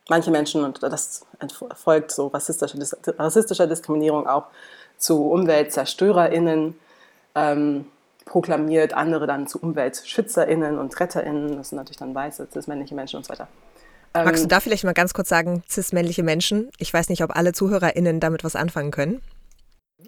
[0.08, 1.26] manche Menschen, und das
[1.74, 2.78] folgt so rassistischer,
[3.18, 4.46] rassistischer Diskriminierung auch,
[4.98, 6.78] zu UmweltzerstörerInnen
[7.34, 7.86] ähm,
[8.24, 13.24] proklamiert, andere dann zu UmweltschützerInnen und RetterInnen, das sind natürlich dann weiße, cis-männliche Menschen und
[13.24, 13.48] so weiter.
[14.24, 16.70] Magst du ähm, da vielleicht mal ganz kurz sagen, cis-männliche Menschen?
[16.78, 19.22] Ich weiß nicht, ob alle ZuhörerInnen damit was anfangen können.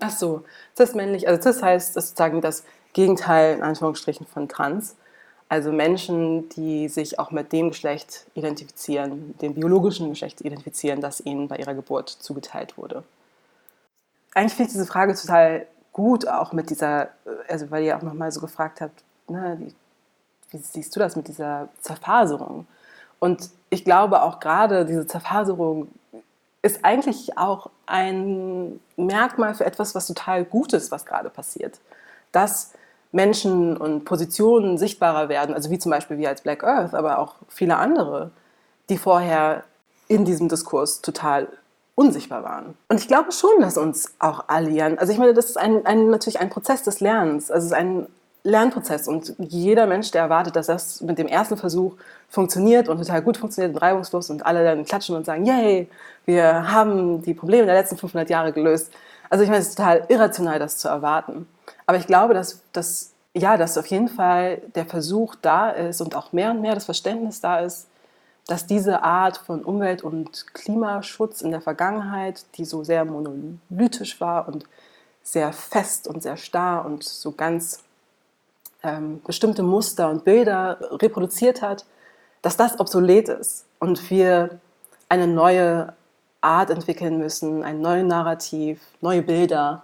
[0.00, 0.44] Ach so,
[0.76, 4.96] cis-männlich, also cis heißt sozusagen das Gegenteil in Anführungsstrichen von trans.
[5.48, 11.48] Also Menschen, die sich auch mit dem Geschlecht identifizieren, dem biologischen Geschlecht identifizieren, das ihnen
[11.48, 13.02] bei ihrer Geburt zugeteilt wurde.
[14.34, 17.08] Eigentlich finde ich diese Frage total gut, auch mit dieser,
[17.48, 19.72] also weil ihr auch nochmal so gefragt habt, ne,
[20.50, 22.66] wie siehst du das mit dieser Zerfaserung?
[23.18, 25.88] Und ich glaube auch gerade diese Zerfaserung
[26.62, 31.78] ist eigentlich auch ein Merkmal für etwas, was total gut ist, was gerade passiert.
[32.32, 32.72] Dass
[33.12, 37.36] Menschen und Positionen sichtbarer werden, also wie zum Beispiel wir als Black Earth, aber auch
[37.48, 38.30] viele andere,
[38.88, 39.64] die vorher
[40.08, 41.48] in diesem Diskurs total
[41.94, 42.74] unsichtbar waren.
[42.88, 44.98] Und ich glaube schon, dass uns auch alliieren.
[44.98, 47.50] Also ich meine, das ist ein, ein, natürlich ein Prozess des Lernens.
[47.50, 48.06] Also es ist ein
[48.44, 51.94] Lernprozess und jeder Mensch, der erwartet, dass das mit dem ersten Versuch
[52.28, 55.88] funktioniert und total gut funktioniert und reibungslos und alle dann klatschen und sagen, yay,
[56.24, 58.92] wir haben die Probleme der letzten 500 Jahre gelöst.
[59.30, 61.48] Also ich meine, es ist total irrational, das zu erwarten.
[61.86, 66.14] Aber ich glaube, dass, dass, ja, dass auf jeden Fall der Versuch da ist und
[66.14, 67.88] auch mehr und mehr das Verständnis da ist,
[68.46, 74.48] dass diese Art von Umwelt- und Klimaschutz in der Vergangenheit, die so sehr monolithisch war
[74.48, 74.64] und
[75.22, 77.84] sehr fest und sehr starr und so ganz
[78.82, 81.84] ähm, bestimmte Muster und Bilder reproduziert hat,
[82.42, 84.60] dass das obsolet ist und wir
[85.08, 85.94] eine neue
[86.40, 89.82] Art entwickeln müssen, ein neues Narrativ, neue Bilder,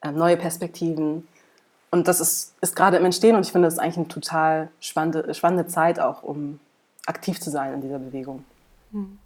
[0.00, 1.28] äh, neue Perspektiven.
[1.90, 4.68] Und das ist, ist gerade im Entstehen und ich finde, das ist eigentlich eine total
[4.80, 6.60] spannende, spannende Zeit auch, um
[7.06, 8.44] aktiv zu sein in dieser Bewegung.
[8.92, 9.18] Hm.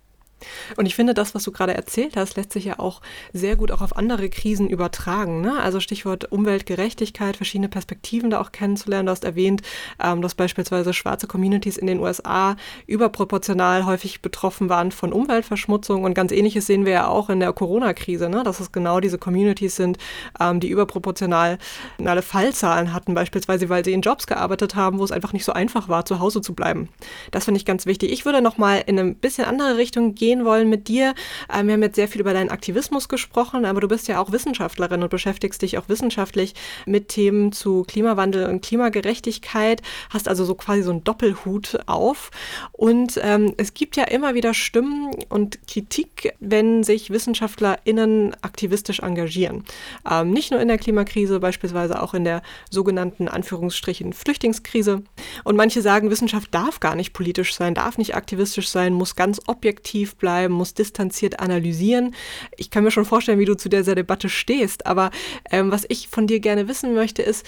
[0.77, 3.01] Und ich finde, das, was du gerade erzählt hast, lässt sich ja auch
[3.33, 5.40] sehr gut auch auf andere Krisen übertragen.
[5.40, 5.59] Ne?
[5.61, 9.07] Also Stichwort Umweltgerechtigkeit, verschiedene Perspektiven da auch kennenzulernen.
[9.07, 9.62] Du hast erwähnt,
[10.03, 16.05] ähm, dass beispielsweise schwarze Communities in den USA überproportional häufig betroffen waren von Umweltverschmutzung.
[16.05, 18.42] Und ganz ähnliches sehen wir ja auch in der Corona-Krise, ne?
[18.42, 19.99] dass es genau diese Communities sind,
[20.40, 21.59] ähm, die überproportional
[22.05, 25.53] alle Fallzahlen hatten, beispielsweise weil sie in Jobs gearbeitet haben, wo es einfach nicht so
[25.53, 26.88] einfach war, zu Hause zu bleiben.
[27.31, 28.12] Das finde ich ganz wichtig.
[28.12, 31.15] Ich würde noch mal in eine bisschen andere Richtung gehen gehen wollen mit dir.
[31.53, 34.33] Ähm, wir haben jetzt sehr viel über deinen Aktivismus gesprochen, aber du bist ja auch
[34.33, 36.55] Wissenschaftlerin und beschäftigst dich auch wissenschaftlich
[36.87, 42.31] mit Themen zu Klimawandel und Klimagerechtigkeit, hast also so quasi so einen Doppelhut auf.
[42.73, 49.65] Und ähm, es gibt ja immer wieder Stimmen und Kritik, wenn sich WissenschaftlerInnen aktivistisch engagieren.
[50.11, 55.03] Ähm, nicht nur in der Klimakrise, beispielsweise auch in der sogenannten Anführungsstrichen Flüchtlingskrise.
[55.45, 59.43] Und manche sagen, Wissenschaft darf gar nicht politisch sein, darf nicht aktivistisch sein, muss ganz
[59.47, 62.14] objektiv bleiben muss distanziert analysieren.
[62.57, 65.11] Ich kann mir schon vorstellen, wie du zu dieser Debatte stehst, aber
[65.50, 67.46] ähm, was ich von dir gerne wissen möchte, ist,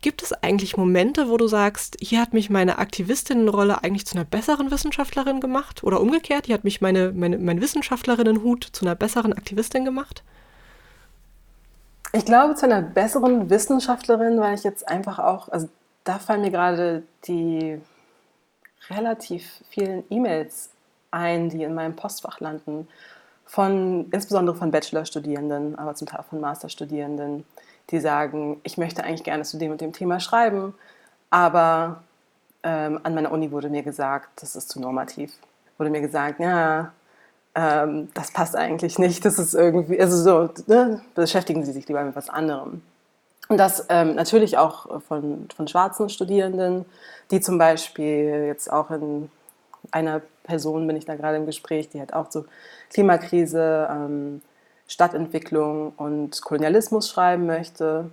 [0.00, 4.24] gibt es eigentlich Momente, wo du sagst, hier hat mich meine Aktivistinnenrolle eigentlich zu einer
[4.24, 5.84] besseren Wissenschaftlerin gemacht?
[5.84, 10.22] Oder umgekehrt, hier hat mich meine, meine, mein Wissenschaftlerinnenhut zu einer besseren Aktivistin gemacht?
[12.12, 15.68] Ich glaube, zu einer besseren Wissenschaftlerin, weil ich jetzt einfach auch, also
[16.04, 17.80] da fallen mir gerade die
[18.90, 20.71] relativ vielen E-Mails
[21.12, 22.88] ein, die in meinem Postfach landen,
[23.46, 27.44] von, insbesondere von Bachelorstudierenden, aber zum Teil auch von Masterstudierenden,
[27.90, 30.74] die sagen, ich möchte eigentlich gerne zu dem und dem Thema schreiben,
[31.30, 32.02] aber
[32.62, 35.32] ähm, an meiner Uni wurde mir gesagt, das ist zu normativ.
[35.78, 36.92] Wurde mir gesagt, ja,
[37.54, 42.02] ähm, das passt eigentlich nicht, das ist irgendwie, also so, ne, beschäftigen Sie sich lieber
[42.02, 42.82] mit was anderem.
[43.48, 46.86] Und das ähm, natürlich auch von, von schwarzen Studierenden,
[47.30, 49.30] die zum Beispiel jetzt auch in
[49.90, 52.44] einer Person bin ich da gerade im Gespräch, die hat auch so
[52.90, 54.42] Klimakrise, ähm,
[54.86, 58.10] Stadtentwicklung und Kolonialismus schreiben möchte,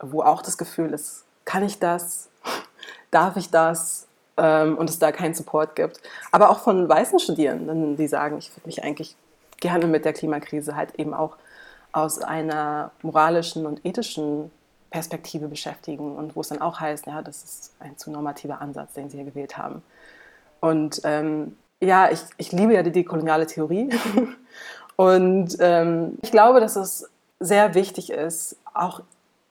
[0.00, 2.28] wo auch das Gefühl ist, kann ich das?
[3.10, 4.06] Darf ich das?
[4.36, 6.00] Ähm, und es da keinen Support gibt.
[6.30, 9.16] Aber auch von weißen Studierenden, die sagen, ich würde mich eigentlich
[9.60, 11.36] gerne mit der Klimakrise halt eben auch
[11.92, 14.50] aus einer moralischen und ethischen
[14.90, 18.94] Perspektive beschäftigen und wo es dann auch heißt, ja, das ist ein zu normativer Ansatz,
[18.94, 19.82] den Sie hier gewählt haben.
[20.60, 23.90] Und ähm, ja, ich, ich liebe ja die dekoloniale Theorie.
[24.96, 29.00] Und ähm, ich glaube, dass es sehr wichtig ist, auch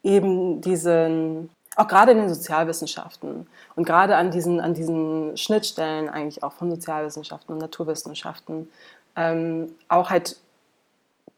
[0.04, 6.44] eben diesen, auch gerade in den Sozialwissenschaften und gerade an diesen, an diesen Schnittstellen eigentlich
[6.44, 8.70] auch von Sozialwissenschaften und Naturwissenschaften,
[9.16, 10.38] ähm, auch halt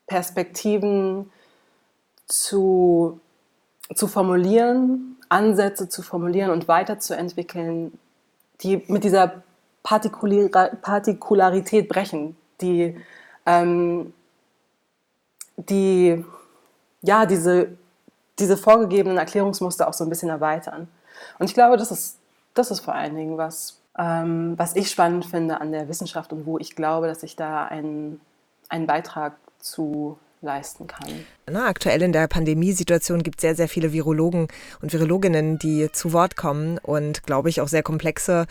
[0.07, 1.31] Perspektiven
[2.25, 3.19] zu,
[3.93, 7.97] zu formulieren, Ansätze zu formulieren und weiterzuentwickeln,
[8.61, 9.43] die mit dieser
[9.89, 12.95] Partikularität brechen, die,
[13.45, 14.13] ähm,
[15.57, 16.23] die
[17.01, 17.69] ja, diese,
[18.37, 20.87] diese vorgegebenen Erklärungsmuster auch so ein bisschen erweitern.
[21.39, 22.17] Und ich glaube, das ist,
[22.53, 26.45] das ist vor allen Dingen was, ähm, was ich spannend finde an der Wissenschaft und
[26.45, 28.21] wo ich glaube, dass ich da einen,
[28.69, 31.25] einen Beitrag zu leisten kann.
[31.49, 34.47] Na, aktuell in der Pandemiesituation gibt es sehr, sehr viele Virologen
[34.81, 38.45] und Virologinnen, die zu Wort kommen und, glaube ich, auch sehr komplexe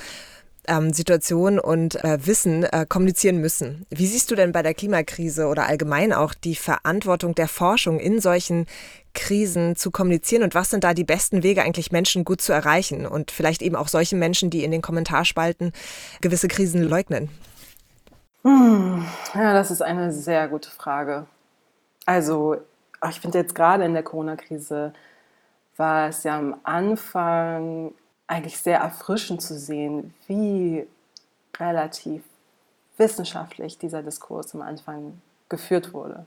[0.68, 3.87] ähm, Situation und äh, Wissen äh, kommunizieren müssen.
[3.90, 8.20] Wie siehst du denn bei der Klimakrise oder allgemein auch die Verantwortung der Forschung in
[8.20, 8.66] solchen
[9.14, 13.07] Krisen zu kommunizieren und was sind da die besten Wege eigentlich Menschen gut zu erreichen
[13.07, 15.72] und vielleicht eben auch solche Menschen, die in den Kommentarspalten
[16.20, 17.28] gewisse Krisen leugnen?
[18.42, 19.04] Hm,
[19.35, 21.26] ja, das ist eine sehr gute Frage.
[22.07, 22.59] Also
[23.09, 24.92] ich finde jetzt gerade in der Corona-Krise
[25.76, 27.92] war es ja am Anfang
[28.29, 30.87] eigentlich sehr erfrischend zu sehen, wie
[31.59, 32.23] relativ
[32.99, 36.27] wissenschaftlich dieser Diskurs am Anfang geführt wurde.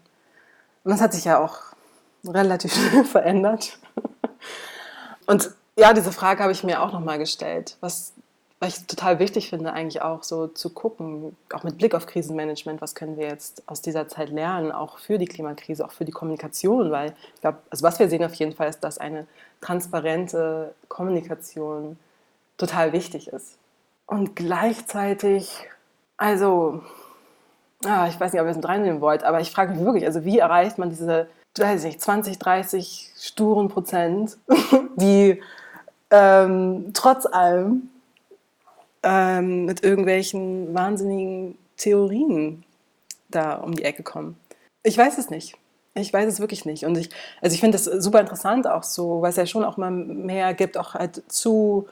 [0.84, 1.58] Und das hat sich ja auch
[2.26, 3.80] relativ schnell verändert.
[5.28, 8.14] Und ja, diese Frage habe ich mir auch nochmal gestellt, was
[8.62, 12.80] weil ich total wichtig finde, eigentlich auch so zu gucken, auch mit Blick auf Krisenmanagement,
[12.80, 16.12] was können wir jetzt aus dieser Zeit lernen, auch für die Klimakrise, auch für die
[16.12, 19.26] Kommunikation, weil ich glaube, also was wir sehen auf jeden Fall ist, dass eine
[19.62, 21.98] transparente Kommunikation
[22.60, 23.58] total wichtig ist.
[24.06, 25.52] Und gleichzeitig,
[26.18, 26.84] also,
[27.84, 30.06] ah, ich weiß nicht, ob ihr es mit reinnehmen wollt, aber ich frage mich wirklich,
[30.06, 34.38] also wie erreicht man diese, weiß ich nicht, 20, 30 sturen Prozent,
[34.98, 35.42] die
[36.12, 37.90] ähm, trotz allem
[39.04, 42.64] ähm, mit irgendwelchen wahnsinnigen Theorien
[43.30, 44.38] da um die Ecke kommen.
[44.84, 45.58] Ich weiß es nicht.
[45.94, 46.86] Ich weiß es wirklich nicht.
[46.86, 47.10] Und ich,
[47.42, 50.54] also ich finde das super interessant auch so, weil es ja schon auch mal mehr
[50.54, 51.88] gibt, auch halt zu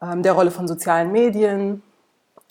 [0.00, 1.82] ähm, der Rolle von sozialen Medien,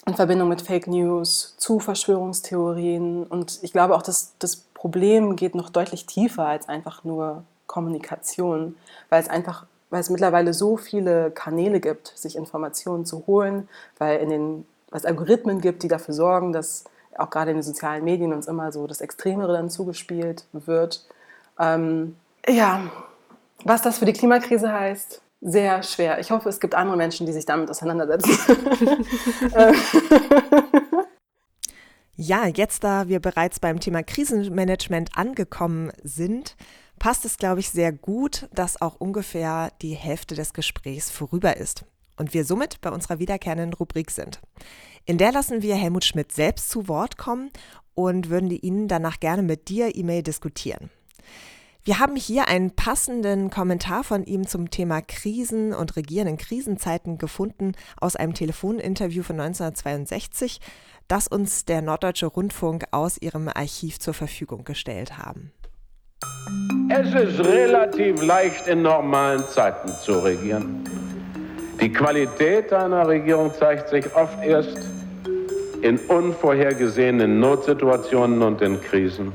[0.05, 3.25] in Verbindung mit Fake News, zu Verschwörungstheorien.
[3.25, 8.75] Und ich glaube auch, dass das Problem geht noch deutlich tiefer als einfach nur Kommunikation,
[9.09, 14.19] weil es einfach, weil es mittlerweile so viele Kanäle gibt, sich Informationen zu holen, weil
[14.19, 16.85] in den, es Algorithmen gibt, die dafür sorgen, dass
[17.17, 21.05] auch gerade in den sozialen Medien uns immer so das Extremere dann zugespielt wird.
[21.59, 22.15] Ähm,
[22.47, 22.81] ja,
[23.63, 26.19] was das für die Klimakrise heißt, sehr schwer.
[26.19, 28.37] Ich hoffe, es gibt andere Menschen, die sich damit auseinandersetzen.
[32.15, 36.55] ja, jetzt da wir bereits beim Thema Krisenmanagement angekommen sind,
[36.99, 41.85] passt es, glaube ich, sehr gut, dass auch ungefähr die Hälfte des Gesprächs vorüber ist
[42.17, 44.41] und wir somit bei unserer wiederkehrenden Rubrik sind.
[45.05, 47.49] In der lassen wir Helmut Schmidt selbst zu Wort kommen
[47.93, 50.89] und würden Ihnen danach gerne mit dir E-Mail diskutieren.
[51.87, 57.17] Wir haben hier einen passenden Kommentar von ihm zum Thema Krisen und Regieren in Krisenzeiten
[57.17, 60.59] gefunden aus einem Telefoninterview von 1962,
[61.07, 65.53] das uns der Norddeutsche Rundfunk aus ihrem Archiv zur Verfügung gestellt haben.
[66.89, 70.83] Es ist relativ leicht in normalen Zeiten zu regieren.
[71.79, 74.77] Die Qualität einer Regierung zeigt sich oft erst
[75.81, 79.33] in unvorhergesehenen Notsituationen und in Krisen.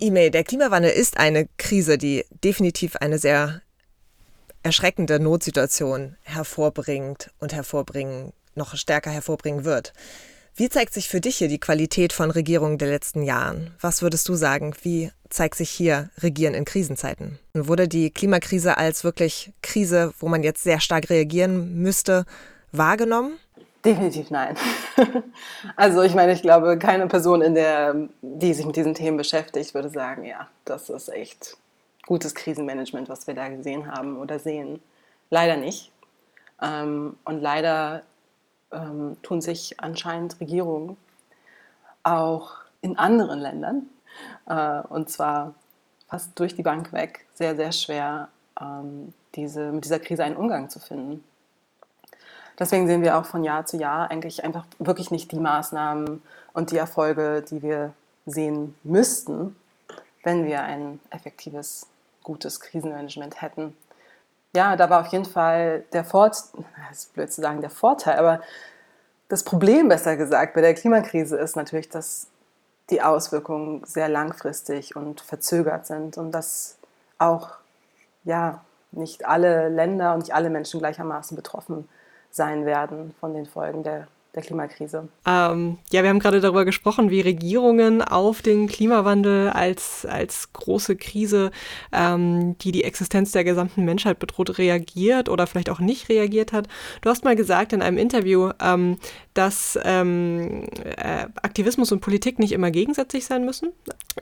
[0.00, 3.62] E-Mail, der Klimawandel ist eine Krise, die definitiv eine sehr
[4.62, 9.92] erschreckende Notsituation hervorbringt und hervorbringen, noch stärker hervorbringen wird.
[10.56, 13.74] Wie zeigt sich für dich hier die Qualität von Regierungen der letzten Jahren?
[13.80, 14.72] Was würdest du sagen?
[14.82, 17.40] Wie zeigt sich hier Regieren in Krisenzeiten?
[17.54, 22.24] Wurde die Klimakrise als wirklich Krise, wo man jetzt sehr stark reagieren müsste,
[22.70, 23.32] wahrgenommen?
[23.84, 24.56] Definitiv nein.
[25.76, 29.74] also ich meine, ich glaube, keine Person, in der, die sich mit diesen Themen beschäftigt,
[29.74, 31.56] würde sagen, ja, das ist echt
[32.06, 34.80] gutes Krisenmanagement, was wir da gesehen haben oder sehen.
[35.30, 35.90] Leider nicht.
[36.62, 38.04] Ähm, und leider
[38.74, 40.96] ähm, tun sich anscheinend Regierungen
[42.02, 43.86] auch in anderen Ländern,
[44.46, 45.54] äh, und zwar
[46.08, 48.28] fast durch die Bank weg, sehr, sehr schwer,
[48.60, 51.24] ähm, diese, mit dieser Krise einen Umgang zu finden.
[52.58, 56.70] Deswegen sehen wir auch von Jahr zu Jahr eigentlich einfach wirklich nicht die Maßnahmen und
[56.70, 57.92] die Erfolge, die wir
[58.26, 59.56] sehen müssten,
[60.22, 61.88] wenn wir ein effektives,
[62.22, 63.76] gutes Krisenmanagement hätten.
[64.54, 68.40] Ja, da war auf jeden Fall der Vorteil, ist blöd zu sagen, der Vorteil, aber
[69.28, 72.28] das Problem, besser gesagt, bei der Klimakrise ist natürlich, dass
[72.90, 76.76] die Auswirkungen sehr langfristig und verzögert sind und dass
[77.18, 77.50] auch
[78.24, 81.88] ja, nicht alle Länder und nicht alle Menschen gleichermaßen betroffen
[82.30, 85.08] sein werden von den Folgen der der Klimakrise.
[85.26, 90.96] Ähm, ja, wir haben gerade darüber gesprochen, wie Regierungen auf den Klimawandel als, als große
[90.96, 91.50] Krise,
[91.92, 96.68] ähm, die die Existenz der gesamten Menschheit bedroht, reagiert oder vielleicht auch nicht reagiert hat.
[97.00, 98.98] Du hast mal gesagt in einem Interview, ähm,
[99.34, 100.64] dass ähm,
[100.96, 103.72] äh, Aktivismus und Politik nicht immer gegensätzlich sein müssen.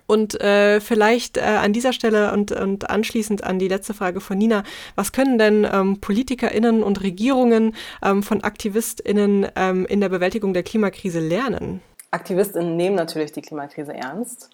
[0.07, 4.39] Und äh, vielleicht äh, an dieser Stelle und, und anschließend an die letzte Frage von
[4.39, 4.65] Nina,
[4.97, 10.63] was können denn ähm, PolitikerInnen und Regierungen ähm, von AktivistInnen ähm, in der Bewältigung der
[10.63, 11.83] Klimakrise lernen?
[12.11, 14.51] AktivistInnen nehmen natürlich die Klimakrise ernst.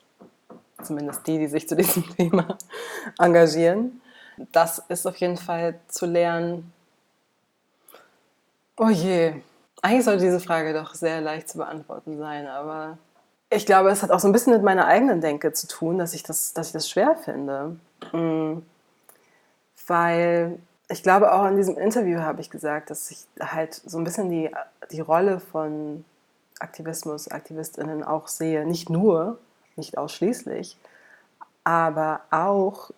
[0.83, 2.59] Zumindest die, die sich zu diesem Thema
[3.19, 4.01] engagieren.
[4.53, 6.73] Das ist auf jeden Fall zu lernen.
[8.77, 9.35] Oh je,
[9.83, 12.99] eigentlich sollte diese Frage doch sehr leicht zu beantworten sein, aber
[13.51, 16.15] ich glaube, es hat auch so ein bisschen mit meiner eigenen Denke zu tun, dass
[16.15, 17.77] ich das, dass ich das schwer finde.
[18.13, 18.65] Mhm.
[19.87, 24.05] Weil ich glaube, auch in diesem Interview habe ich gesagt, dass ich halt so ein
[24.05, 24.51] bisschen die,
[24.91, 26.05] die Rolle von
[26.59, 28.67] Aktivismus, AktivistInnen auch sehe.
[28.67, 29.39] Nicht nur,
[29.77, 30.77] nicht ausschließlich,
[31.65, 32.91] aber auch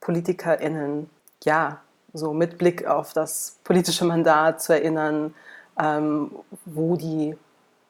[0.00, 1.10] PolitikerInnen,
[1.44, 1.80] ja,
[2.12, 5.34] so mit Blick auf das politische Mandat zu erinnern,
[5.80, 6.30] ähm,
[6.64, 7.36] wo die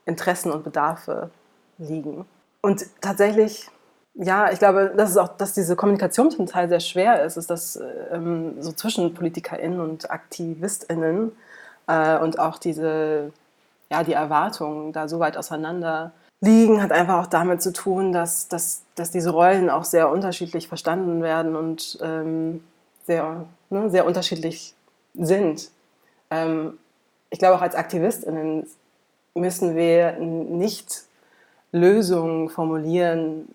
[0.05, 1.31] Interessen und Bedarfe
[1.79, 2.25] liegen.
[2.61, 3.71] Und tatsächlich
[4.21, 7.51] ja, ich glaube, das ist auch, dass diese Kommunikation zum Teil sehr schwer ist, ist
[7.51, 11.31] das ähm, so zwischen PolitikerInnen und AktivistInnen
[11.87, 13.33] äh, und auch diese,
[13.91, 18.49] ja, die Erwartungen da so weit auseinander liegen, hat einfach auch damit zu tun, dass,
[18.49, 22.65] dass, dass diese Rollen auch sehr unterschiedlich verstanden werden und ähm,
[23.07, 24.75] sehr, ne, sehr unterschiedlich
[25.15, 25.71] sind.
[26.31, 26.77] Ähm,
[27.31, 28.67] ich glaube, auch als AktivistInnen
[29.35, 31.05] müssen wir nicht
[31.73, 33.49] Lösungen formulieren,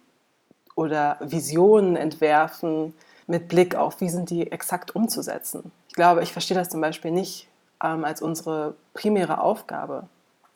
[0.75, 2.93] oder Visionen entwerfen
[3.27, 5.71] mit Blick auf, wie sind die exakt umzusetzen.
[5.87, 7.47] Ich glaube, ich verstehe das zum Beispiel nicht
[7.83, 10.07] ähm, als unsere primäre Aufgabe.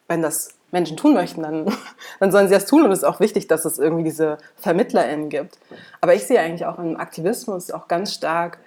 [0.08, 1.66] Wenn das Menschen tun möchten, dann,
[2.20, 5.30] dann sollen sie das tun und es ist auch wichtig, dass es irgendwie diese VermittlerInnen
[5.30, 5.60] gibt.
[6.02, 8.60] Aber ich sehe eigentlich auch im Aktivismus auch ganz stark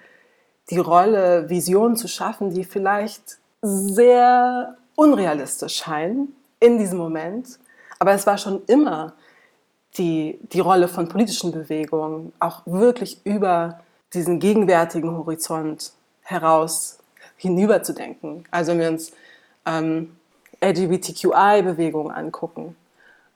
[0.69, 7.59] die Rolle, Visionen zu schaffen, die vielleicht sehr unrealistisch scheinen in diesem Moment.
[7.99, 9.13] Aber es war schon immer
[9.97, 13.81] die, die Rolle von politischen Bewegungen, auch wirklich über
[14.13, 16.99] diesen gegenwärtigen Horizont heraus
[17.37, 18.45] hinüberzudenken.
[18.51, 19.11] Also wenn wir uns
[19.65, 20.15] ähm,
[20.61, 22.75] LGBTQI-Bewegungen angucken,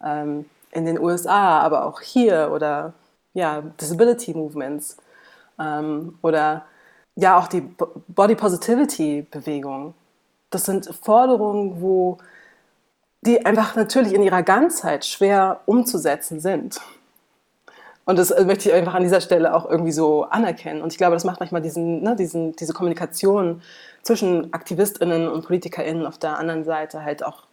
[0.03, 2.93] ähm, in den USA, aber auch hier oder
[3.34, 4.97] ja, Disability Movements
[5.57, 6.65] ähm, oder
[7.15, 7.61] ja auch die
[8.07, 9.93] Body Positivity Bewegung.
[10.55, 12.17] Das sind Forderungen, wo
[13.25, 16.79] die einfach natürlich in ihrer Ganzheit schwer umzusetzen sind.
[18.05, 20.81] Und das äh, möchte ich einfach an dieser Stelle auch irgendwie so anerkennen.
[20.81, 23.61] Und ich glaube, das macht manchmal diesen, ne, diesen, diese Kommunikation
[24.01, 27.43] zwischen AktivistInnen und PolitikerInnen auf der anderen Seite halt auch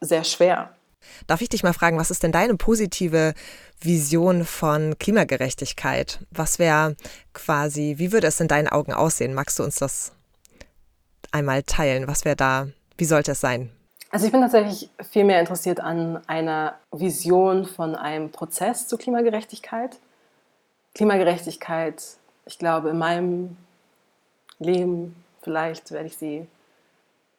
[0.00, 0.70] sehr schwer.
[1.28, 3.34] Darf ich dich mal fragen, was ist denn deine positive
[3.80, 6.26] Vision von Klimagerechtigkeit?
[6.32, 6.96] Was wäre
[7.34, 9.32] quasi, wie würde es in deinen Augen aussehen?
[9.32, 10.10] Magst du uns das
[11.32, 12.08] einmal teilen?
[12.08, 13.70] Was wäre da, wie sollte es sein?
[14.10, 19.98] Also ich bin tatsächlich viel mehr interessiert an einer Vision von einem Prozess zur Klimagerechtigkeit.
[20.94, 22.02] Klimagerechtigkeit,
[22.46, 23.56] ich glaube, in meinem
[24.58, 26.46] Leben vielleicht werde ich sie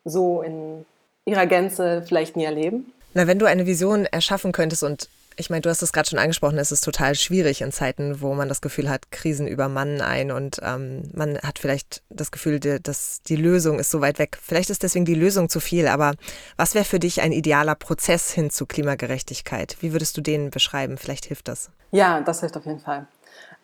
[0.06, 0.86] so in
[1.26, 2.94] ihrer Gänze vielleicht nie erleben.
[3.14, 5.10] Na, wenn du eine Vision erschaffen könntest und
[5.40, 8.34] ich meine, du hast es gerade schon angesprochen, es ist total schwierig in Zeiten, wo
[8.34, 13.22] man das Gefühl hat, Krisen übermannen ein und ähm, man hat vielleicht das Gefühl, dass
[13.24, 14.38] die Lösung ist so weit weg.
[14.42, 16.14] Vielleicht ist deswegen die Lösung zu viel, aber
[16.58, 19.78] was wäre für dich ein idealer Prozess hin zu Klimagerechtigkeit?
[19.80, 20.98] Wie würdest du den beschreiben?
[20.98, 21.72] Vielleicht hilft das.
[21.92, 23.08] Ja, das hilft auf jeden Fall.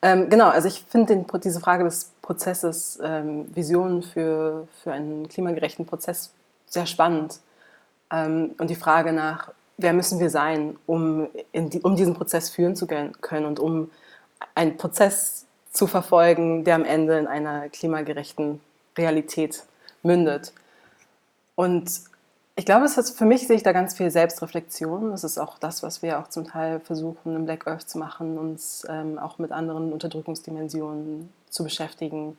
[0.01, 5.85] Ähm, genau, also ich finde diese Frage des Prozesses, ähm, Visionen für, für einen klimagerechten
[5.85, 6.31] Prozess
[6.67, 7.39] sehr spannend.
[8.11, 12.75] Ähm, und die Frage nach, wer müssen wir sein, um, die, um diesen Prozess führen
[12.75, 13.91] zu können und um
[14.53, 18.61] einen Prozess zu verfolgen, der am Ende in einer klimagerechten
[18.97, 19.63] Realität
[20.03, 20.53] mündet.
[21.55, 21.89] Und
[22.55, 25.11] ich glaube, es ist, für mich sehe ich da ganz viel Selbstreflexion.
[25.11, 28.37] Das ist auch das, was wir auch zum Teil versuchen, im Black Earth zu machen,
[28.37, 32.37] uns ähm, auch mit anderen Unterdrückungsdimensionen zu beschäftigen,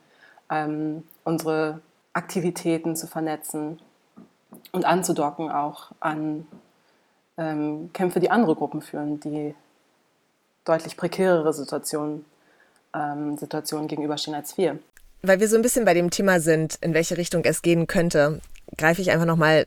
[0.50, 1.80] ähm, unsere
[2.14, 3.78] Aktivitäten zu vernetzen
[4.72, 6.46] und anzudocken auch an
[7.36, 9.54] ähm, Kämpfe, die andere Gruppen führen, die
[10.64, 12.24] deutlich prekärere Situationen,
[12.94, 14.78] ähm, Situationen gegenüberstehen als wir.
[15.22, 18.40] Weil wir so ein bisschen bei dem Thema sind, in welche Richtung es gehen könnte,
[18.76, 19.66] greife ich einfach nochmal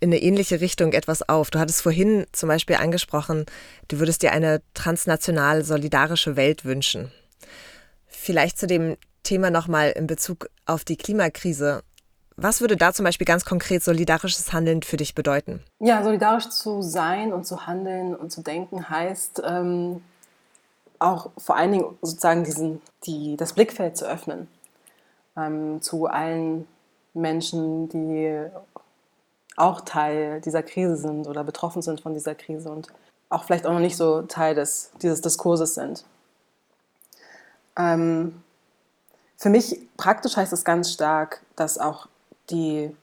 [0.00, 1.50] in eine ähnliche Richtung etwas auf.
[1.50, 3.46] Du hattest vorhin zum Beispiel angesprochen,
[3.88, 7.10] du würdest dir eine transnational solidarische Welt wünschen.
[8.06, 11.82] Vielleicht zu dem Thema nochmal in Bezug auf die Klimakrise.
[12.36, 15.62] Was würde da zum Beispiel ganz konkret solidarisches Handeln für dich bedeuten?
[15.78, 20.02] Ja, solidarisch zu sein und zu handeln und zu denken heißt ähm,
[20.98, 24.48] auch vor allen Dingen sozusagen diesen, die, das Blickfeld zu öffnen
[25.36, 26.66] ähm, zu allen
[27.12, 28.46] Menschen, die
[29.56, 32.88] auch Teil dieser Krise sind oder betroffen sind von dieser Krise und
[33.28, 36.04] auch vielleicht auch noch nicht so Teil des, dieses Diskurses sind.
[37.76, 38.42] Ähm,
[39.36, 42.08] für mich praktisch heißt es ganz stark, dass auch
[42.50, 42.94] die,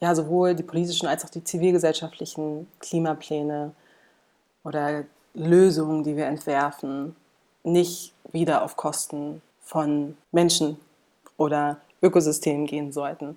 [0.00, 3.72] ja, sowohl die politischen als auch die zivilgesellschaftlichen Klimapläne
[4.64, 7.14] oder Lösungen, die wir entwerfen,
[7.64, 10.78] nicht wieder auf Kosten von Menschen
[11.36, 13.36] oder Ökosystemen gehen sollten.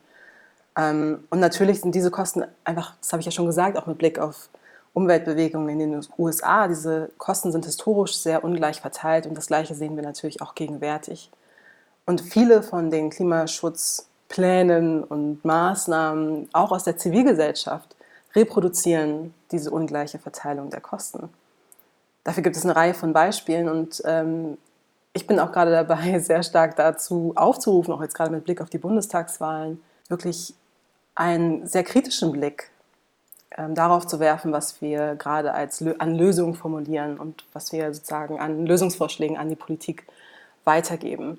[0.77, 3.97] Ähm, und natürlich sind diese Kosten einfach, das habe ich ja schon gesagt, auch mit
[3.97, 4.49] Blick auf
[4.93, 9.95] Umweltbewegungen in den USA, diese Kosten sind historisch sehr ungleich verteilt und das Gleiche sehen
[9.95, 11.31] wir natürlich auch gegenwärtig.
[12.05, 17.97] Und viele von den Klimaschutz Plänen und Maßnahmen, auch aus der Zivilgesellschaft,
[18.33, 21.27] reproduzieren diese ungleiche Verteilung der Kosten.
[22.23, 24.57] Dafür gibt es eine Reihe von Beispielen und ähm,
[25.11, 28.69] ich bin auch gerade dabei, sehr stark dazu aufzurufen, auch jetzt gerade mit Blick auf
[28.69, 30.53] die Bundestagswahlen, wirklich
[31.13, 32.71] einen sehr kritischen Blick
[33.57, 38.39] ähm, darauf zu werfen, was wir gerade als an Lösungen formulieren und was wir sozusagen
[38.39, 40.07] an Lösungsvorschlägen an die Politik
[40.63, 41.37] weitergeben.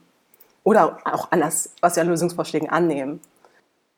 [0.65, 3.21] Oder auch anders, was wir an Lösungsvorschlägen annehmen.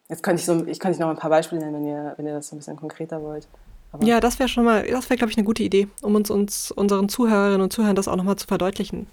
[0.08, 2.34] Jetzt könnte ich, so, ich könnte noch ein paar Beispiele nennen, wenn ihr, wenn ihr
[2.34, 3.48] das so ein bisschen konkreter wollt.
[3.92, 6.30] Aber ja, das wäre schon mal, das wäre, glaube ich, eine gute Idee, um uns,
[6.30, 9.06] uns unseren Zuhörerinnen und Zuhörern das auch nochmal zu verdeutlichen.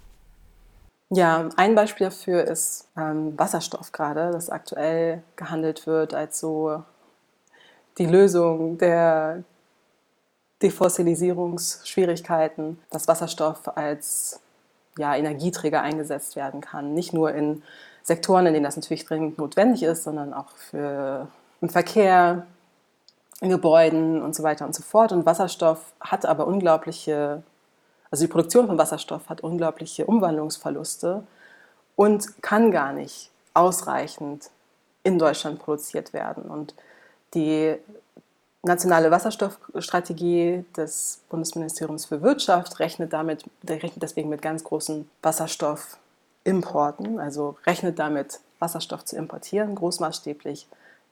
[1.10, 6.84] Ja, ein Beispiel dafür ist ähm, Wasserstoff gerade, das aktuell gehandelt wird als so
[7.98, 9.44] die Lösung der
[10.62, 14.40] Defossilisierungsschwierigkeiten, dass Wasserstoff als
[15.02, 16.94] ja, Energieträger eingesetzt werden kann.
[16.94, 17.64] Nicht nur in
[18.04, 21.28] Sektoren, in denen das natürlich dringend notwendig ist, sondern auch für
[21.60, 22.46] im Verkehr,
[23.42, 25.12] in Gebäuden und so weiter und so fort.
[25.12, 27.42] Und Wasserstoff hat aber unglaubliche,
[28.12, 31.24] also die Produktion von Wasserstoff hat unglaubliche Umwandlungsverluste
[31.96, 34.52] und kann gar nicht ausreichend
[35.04, 36.44] in Deutschland produziert werden.
[36.44, 36.76] Und
[37.34, 37.76] Die
[38.64, 47.58] nationale Wasserstoffstrategie des Bundesministeriums für Wirtschaft rechnet damit, rechnet deswegen mit ganz großen Wasserstoffimporten, also
[47.66, 50.68] rechnet damit, Wasserstoff zu importieren, großmaßstäblich,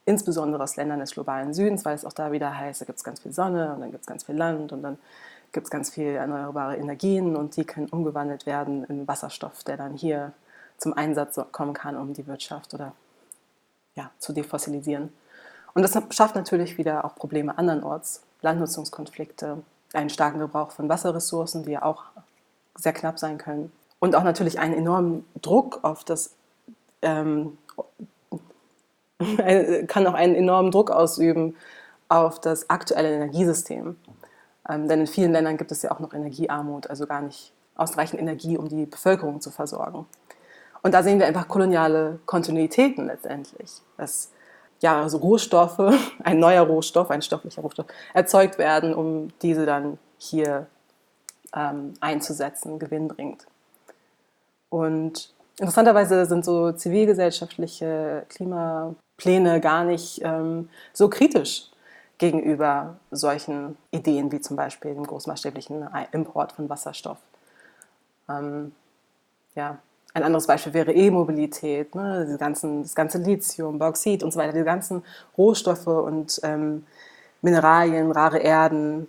[0.06, 3.04] insbesondere aus Ländern des globalen Südens, weil es auch da wieder heißt, da gibt es
[3.04, 5.00] ganz viel Sonne und dann gibt es ganz viel Land und dann
[5.52, 9.96] gibt es ganz viel erneuerbare Energien und die können umgewandelt werden in Wasserstoff, der dann
[9.96, 10.34] hier
[10.78, 12.94] zum Einsatz kommen kann, um die Wirtschaft oder
[13.96, 15.12] ja, zu defossilisieren.
[15.80, 19.64] Und das schafft natürlich wieder auch Probleme andernorts, Landnutzungskonflikte,
[19.94, 22.04] einen starken Gebrauch von Wasserressourcen, die ja auch
[22.76, 23.72] sehr knapp sein können.
[24.00, 26.32] Und auch natürlich einen enormen Druck auf das,
[27.02, 27.58] ähm,
[29.88, 31.56] kann auch einen enormen Druck ausüben
[32.10, 33.96] auf das aktuelle Energiesystem.
[34.68, 38.20] Ähm, denn in vielen Ländern gibt es ja auch noch Energiearmut, also gar nicht ausreichend
[38.20, 40.06] Energie, um die Bevölkerung zu versorgen.
[40.84, 43.72] Und da sehen wir einfach koloniale Kontinuitäten letztendlich.
[43.96, 44.32] Dass
[44.80, 50.68] ja, also Rohstoffe, ein neuer Rohstoff, ein stofflicher Rohstoff, erzeugt werden, um diese dann hier
[51.56, 53.46] ähm, einzusetzen, gewinnbringend.
[54.70, 61.70] Und interessanterweise sind so zivilgesellschaftliche Klimapläne gar nicht ähm, so kritisch
[62.18, 67.18] gegenüber solchen Ideen wie zum Beispiel dem großmaßstäblichen Import von Wasserstoff.
[68.28, 68.74] Ähm,
[69.56, 69.80] ja,
[70.14, 72.28] ein anderes Beispiel wäre E-Mobilität, ne?
[72.32, 75.04] die ganzen, das ganze Lithium, Bauxit und so weiter, die ganzen
[75.38, 76.86] Rohstoffe und ähm,
[77.42, 79.08] Mineralien, rare Erden,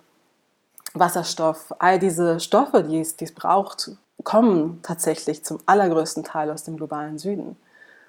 [0.95, 3.93] Wasserstoff, all diese Stoffe, die es, die es braucht,
[4.25, 7.57] kommen tatsächlich zum allergrößten Teil aus dem globalen Süden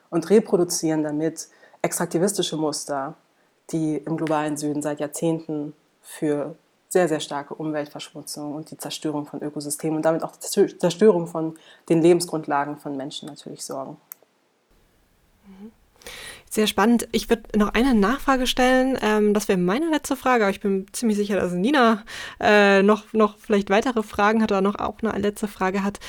[0.09, 1.47] und reproduzieren damit
[1.81, 3.15] extraktivistische Muster,
[3.71, 6.55] die im globalen Süden seit Jahrzehnten für
[6.91, 11.57] sehr, sehr starke Umweltverschmutzung und die Zerstörung von Ökosystemen und damit auch die Zerstörung von
[11.87, 13.95] den Lebensgrundlagen von Menschen natürlich sorgen.
[15.47, 15.71] Mhm.
[16.49, 17.07] Sehr spannend.
[17.13, 18.99] Ich würde noch eine Nachfrage stellen.
[19.01, 22.03] Ähm, das wäre meine letzte Frage, aber ich bin ziemlich sicher, dass Nina
[22.41, 26.01] äh, noch, noch vielleicht weitere Fragen hat oder noch auch eine letzte Frage hat.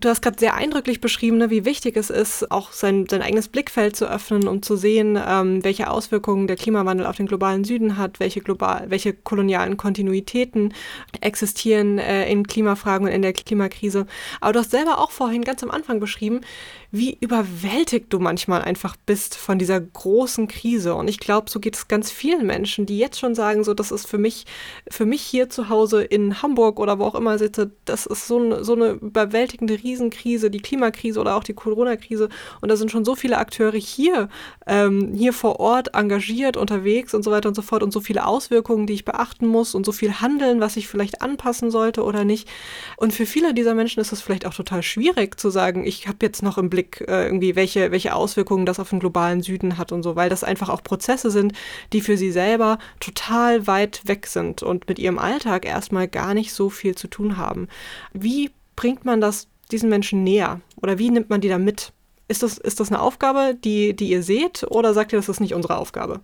[0.00, 3.48] Du hast gerade sehr eindrücklich beschrieben, ne, wie wichtig es ist, auch sein, sein eigenes
[3.48, 7.96] Blickfeld zu öffnen, um zu sehen, ähm, welche Auswirkungen der Klimawandel auf den globalen Süden
[7.96, 10.72] hat, welche, global, welche kolonialen Kontinuitäten
[11.20, 14.06] existieren äh, in Klimafragen und in der Klimakrise.
[14.40, 16.42] Aber du hast selber auch vorhin ganz am Anfang beschrieben,
[16.90, 20.94] wie überwältigt du manchmal einfach bist von dieser großen Krise.
[20.94, 23.90] Und ich glaube, so geht es ganz vielen Menschen, die jetzt schon sagen, so, das
[23.90, 24.46] ist für mich,
[24.88, 28.38] für mich hier zu Hause in Hamburg oder wo auch immer sitze, das ist so,
[28.38, 32.28] eine, so eine überwältigende Riesenkrise, die Klimakrise oder auch die Corona-Krise.
[32.60, 34.28] Und da sind schon so viele Akteure hier,
[34.66, 38.26] ähm, hier vor Ort engagiert, unterwegs und so weiter und so fort und so viele
[38.26, 42.24] Auswirkungen, die ich beachten muss und so viel Handeln, was ich vielleicht anpassen sollte oder
[42.24, 42.48] nicht.
[42.96, 46.18] Und für viele dieser Menschen ist es vielleicht auch total schwierig zu sagen, ich habe
[46.22, 49.92] jetzt noch im Blick äh, irgendwie, welche, welche Auswirkungen das auf den globalen Süden hat
[49.92, 51.52] und so, weil das einfach auch Prozesse sind,
[51.92, 56.52] die für sie selber total weit weg sind und mit ihrem Alltag erstmal gar nicht
[56.52, 57.68] so viel zu tun haben.
[58.12, 60.60] Wie bringt man das diesen Menschen näher?
[60.82, 61.92] Oder wie nimmt man die da mit?
[62.28, 65.40] Ist das, ist das eine Aufgabe, die, die ihr seht, oder sagt ihr, das ist
[65.40, 66.20] nicht unsere Aufgabe?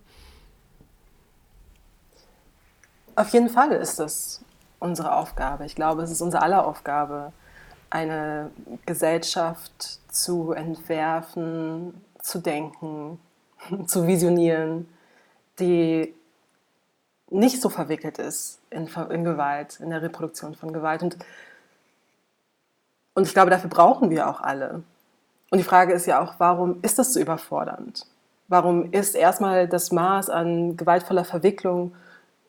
[3.15, 4.41] Auf jeden Fall ist das
[4.79, 5.65] unsere Aufgabe.
[5.65, 7.31] Ich glaube, es ist unsere aller Aufgabe,
[7.89, 8.51] eine
[8.85, 13.19] Gesellschaft zu entwerfen, zu denken,
[13.87, 14.87] zu visionieren,
[15.59, 16.13] die
[17.29, 21.01] nicht so verwickelt ist in, in Gewalt, in der Reproduktion von Gewalt.
[21.01, 21.17] Und
[23.15, 24.83] und ich glaube, dafür brauchen wir auch alle.
[25.49, 28.05] Und die Frage ist ja auch, warum ist das so überfordernd?
[28.47, 31.95] Warum ist erstmal das Maß an gewaltvoller Verwicklung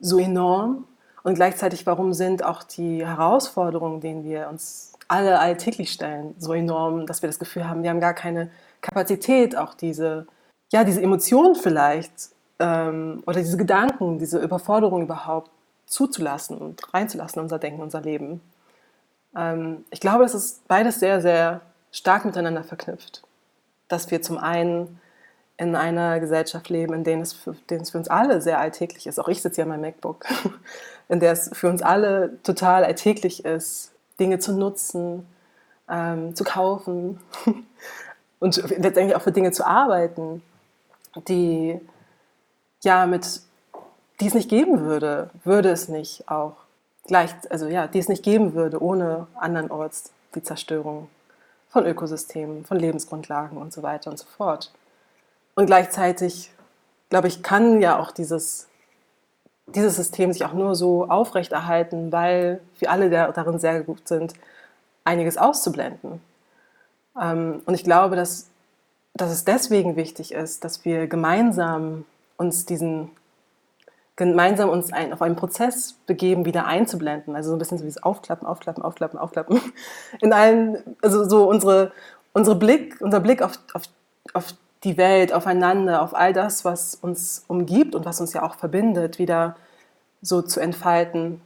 [0.01, 0.85] so enorm?
[1.23, 7.07] Und gleichzeitig, warum sind auch die Herausforderungen, denen wir uns alle alltäglich stellen, so enorm,
[7.07, 8.51] dass wir das Gefühl haben, wir haben gar keine
[8.81, 10.27] Kapazität, auch diese,
[10.73, 15.51] ja, diese Emotionen vielleicht ähm, oder diese Gedanken, diese Überforderung überhaupt
[15.87, 18.41] zuzulassen und reinzulassen in unser Denken, unser Leben.
[19.37, 21.61] Ähm, ich glaube, es ist beides sehr, sehr
[21.93, 23.23] stark miteinander verknüpft.
[23.89, 25.01] Dass wir zum einen
[25.59, 29.19] in einer Gesellschaft leben, in der es für, es für uns alle sehr alltäglich ist.
[29.19, 30.27] Auch ich sitze hier an meinem MacBook,
[31.09, 35.27] in der es für uns alle total alltäglich ist, Dinge zu nutzen,
[35.89, 37.21] ähm, zu kaufen
[38.39, 40.43] und letztendlich auch für Dinge zu arbeiten,
[41.29, 41.81] die
[42.83, 43.41] ja mit
[44.21, 46.55] die es nicht geben würde, würde es nicht auch
[47.07, 51.09] gleich, also ja, die es nicht geben würde ohne andernorts die Zerstörung
[51.69, 54.73] von Ökosystemen, von Lebensgrundlagen und so weiter und so fort.
[55.55, 56.51] Und gleichzeitig,
[57.09, 58.69] glaube ich, kann ja auch dieses,
[59.67, 64.35] dieses System sich auch nur so aufrechterhalten, weil wir alle darin sehr gut sind,
[65.05, 66.21] einiges auszublenden.
[67.21, 68.49] Ähm, und ich glaube, dass,
[69.15, 72.05] dass es deswegen wichtig ist, dass wir gemeinsam
[72.37, 73.11] uns diesen
[74.17, 77.37] gemeinsam uns ein, auf einen Prozess begeben, wieder einzublenden.
[77.37, 79.61] Also so ein bisschen so wie das Aufklappen, Aufklappen, Aufklappen, Aufklappen.
[80.21, 81.93] In allen, also so unsere,
[82.33, 83.83] unsere Blick, unser Blick auf, auf,
[84.33, 84.55] auf
[84.85, 89.19] die Welt, aufeinander, auf all das, was uns umgibt und was uns ja auch verbindet,
[89.19, 89.57] wieder
[90.23, 91.43] so zu entfalten.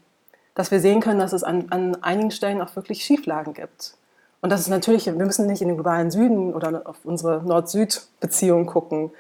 [0.55, 3.95] Dass wir sehen können, dass es an, an einigen Stellen auch wirklich Schieflagen gibt.
[4.43, 8.67] Und das ist natürlich, wir müssen nicht in den globalen Süden oder auf unsere Nord-Süd-Beziehung
[8.67, 9.11] gucken,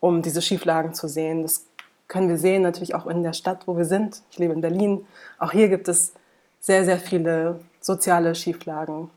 [0.00, 1.42] um diese Schieflagen zu sehen.
[1.42, 1.64] Das
[2.08, 4.22] können wir sehen natürlich auch in der Stadt, wo wir sind.
[4.30, 5.06] Ich lebe in Berlin.
[5.38, 6.12] Auch hier gibt es
[6.60, 9.10] sehr, sehr viele soziale Schieflagen.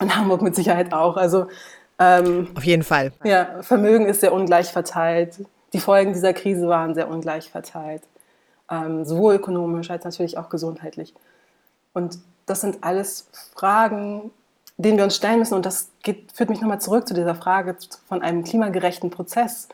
[0.00, 1.16] In Hamburg mit Sicherheit auch.
[1.16, 1.46] Also
[1.98, 3.12] ähm, auf jeden Fall.
[3.24, 5.44] Ja, Vermögen ist sehr ungleich verteilt.
[5.72, 8.02] Die Folgen dieser Krise waren sehr ungleich verteilt.
[8.70, 11.14] Ähm, sowohl ökonomisch als natürlich auch gesundheitlich.
[11.92, 14.30] Und das sind alles Fragen,
[14.76, 15.54] denen wir uns stellen müssen.
[15.54, 17.76] Und das geht, führt mich nochmal zurück zu dieser Frage
[18.08, 19.68] von einem klimagerechten Prozess.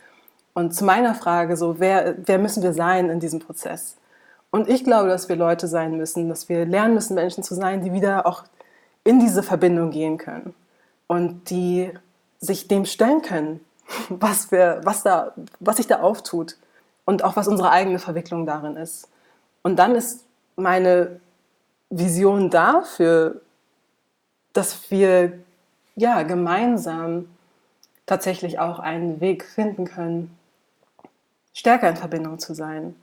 [0.59, 3.94] Und zu meiner Frage, so, wer, wer müssen wir sein in diesem Prozess?
[4.50, 7.80] Und ich glaube, dass wir Leute sein müssen, dass wir lernen müssen, Menschen zu sein,
[7.80, 8.42] die wieder auch
[9.04, 10.56] in diese Verbindung gehen können
[11.06, 11.92] und die
[12.40, 13.61] sich dem stellen können,
[14.09, 16.56] was, wir, was, da, was sich da auftut
[17.04, 19.09] und auch was unsere eigene Verwicklung darin ist.
[19.62, 20.24] Und dann ist
[20.56, 21.20] meine
[21.88, 23.42] Vision dafür,
[24.54, 25.38] dass wir
[25.94, 27.28] ja, gemeinsam
[28.06, 30.34] tatsächlich auch einen Weg finden können,
[31.59, 32.94] stärker in Verbindung zu sein,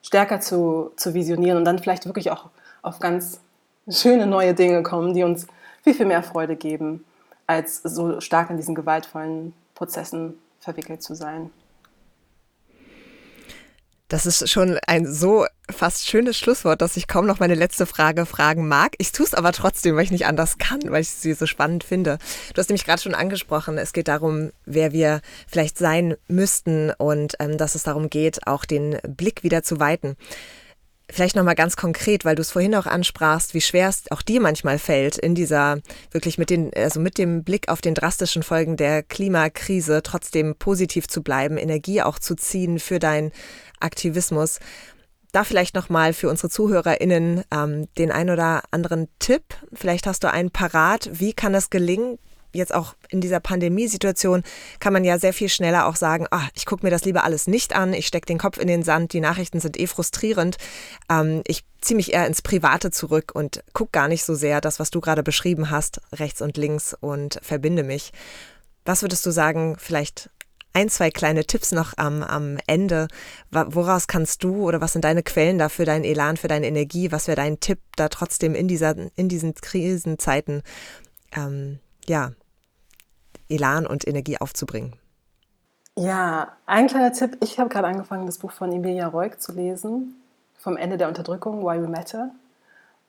[0.00, 2.48] stärker zu, zu visionieren und dann vielleicht wirklich auch
[2.82, 3.40] auf ganz
[3.88, 5.48] schöne neue Dinge kommen, die uns
[5.82, 7.04] viel, viel mehr Freude geben,
[7.48, 11.50] als so stark in diesen gewaltvollen Prozessen verwickelt zu sein.
[14.14, 18.26] Das ist schon ein so fast schönes Schlusswort, dass ich kaum noch meine letzte Frage
[18.26, 18.94] fragen mag.
[18.98, 21.82] Ich tue es aber trotzdem, weil ich nicht anders kann, weil ich sie so spannend
[21.82, 22.18] finde.
[22.54, 27.34] Du hast nämlich gerade schon angesprochen, es geht darum, wer wir vielleicht sein müssten und
[27.40, 30.14] ähm, dass es darum geht, auch den Blick wieder zu weiten.
[31.10, 34.40] Vielleicht nochmal ganz konkret, weil du es vorhin auch ansprachst, wie schwer es auch dir
[34.40, 35.80] manchmal fällt, in dieser
[36.12, 41.08] wirklich mit den, also mit dem Blick auf den drastischen Folgen der Klimakrise trotzdem positiv
[41.08, 43.32] zu bleiben, Energie auch zu ziehen für dein
[43.84, 44.58] Aktivismus.
[45.32, 49.42] Da vielleicht nochmal für unsere ZuhörerInnen ähm, den ein oder anderen Tipp.
[49.72, 51.10] Vielleicht hast du einen parat.
[51.12, 52.18] Wie kann es gelingen?
[52.54, 54.44] Jetzt auch in dieser Pandemiesituation
[54.78, 57.48] kann man ja sehr viel schneller auch sagen, ach, ich gucke mir das lieber alles
[57.48, 60.56] nicht an, ich stecke den Kopf in den Sand, die Nachrichten sind eh frustrierend.
[61.10, 64.78] Ähm, ich ziehe mich eher ins Private zurück und gucke gar nicht so sehr das,
[64.78, 68.12] was du gerade beschrieben hast, rechts und links und verbinde mich.
[68.84, 70.30] Was würdest du sagen, vielleicht
[70.74, 73.08] ein, zwei kleine Tipps noch am, am Ende.
[73.50, 77.12] Woraus kannst du oder was sind deine Quellen da für deinen Elan, für deine Energie?
[77.12, 80.62] Was wäre dein Tipp, da trotzdem in, dieser, in diesen Krisenzeiten
[81.32, 82.32] ähm, ja,
[83.48, 84.96] Elan und Energie aufzubringen?
[85.96, 87.38] Ja, ein kleiner Tipp.
[87.40, 90.16] Ich habe gerade angefangen, das Buch von Emilia Reuk zu lesen,
[90.58, 92.30] vom Ende der Unterdrückung, Why We Matter.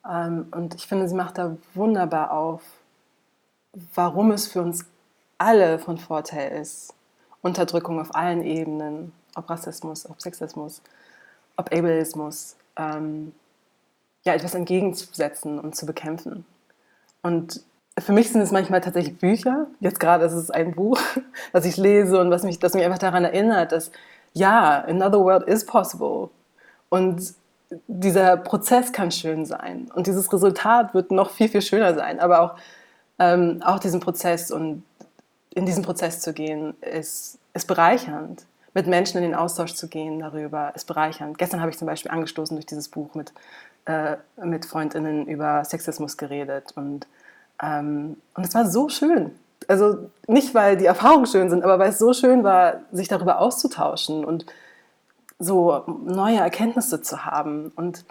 [0.08, 2.62] Ähm, und ich finde, sie macht da wunderbar auf,
[3.96, 4.86] warum es für uns
[5.40, 6.95] alle von Vorteil ist,
[7.46, 10.82] Unterdrückung auf allen Ebenen, ob Rassismus, ob Sexismus,
[11.56, 13.34] ob Ableismus, ähm,
[14.26, 16.44] ja, etwas entgegenzusetzen und zu bekämpfen.
[17.22, 17.62] Und
[18.00, 19.68] für mich sind es manchmal tatsächlich Bücher.
[19.80, 21.00] Jetzt gerade ist es ein Buch,
[21.54, 23.92] das ich lese und was mich, das mich einfach daran erinnert, dass
[24.34, 26.30] ja, another world is possible.
[26.90, 27.36] Und
[27.88, 29.92] dieser Prozess kann schön sein.
[29.94, 32.20] Und dieses Resultat wird noch viel, viel schöner sein.
[32.20, 32.56] Aber auch,
[33.20, 34.84] ähm, auch diesen Prozess und
[35.56, 38.46] in diesen Prozess zu gehen, ist, ist bereichernd.
[38.74, 41.38] Mit Menschen in den Austausch zu gehen darüber, ist bereichernd.
[41.38, 43.34] Gestern habe ich zum Beispiel angestoßen durch dieses Buch mit,
[43.86, 46.74] äh, mit Freundinnen über Sexismus geredet.
[46.76, 47.08] Und,
[47.64, 49.32] ähm, und es war so schön.
[49.70, 53.40] Also nicht, weil die Erfahrungen schön sind, aber weil es so schön war, sich darüber
[53.40, 54.46] auszutauschen und
[55.40, 57.72] so neue Erkenntnisse zu haben.
[57.78, 58.04] Und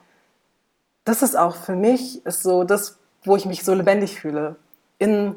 [1.04, 4.56] das ist auch für mich ist so das, wo ich mich so lebendig fühle.
[4.98, 5.36] In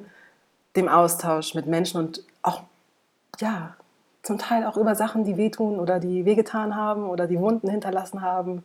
[0.78, 2.64] dem Austausch mit Menschen und auch,
[3.40, 3.76] ja,
[4.24, 8.22] zum Teil auch über Sachen, die wehtun oder die wehgetan haben oder die Wunden hinterlassen
[8.22, 8.64] haben.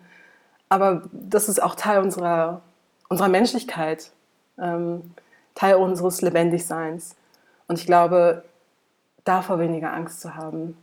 [0.68, 2.62] Aber das ist auch Teil unserer,
[3.08, 4.12] unserer Menschlichkeit,
[4.58, 5.14] ähm,
[5.54, 7.16] Teil unseres Lebendigseins.
[7.68, 8.44] Und ich glaube,
[9.24, 10.76] davor weniger Angst zu haben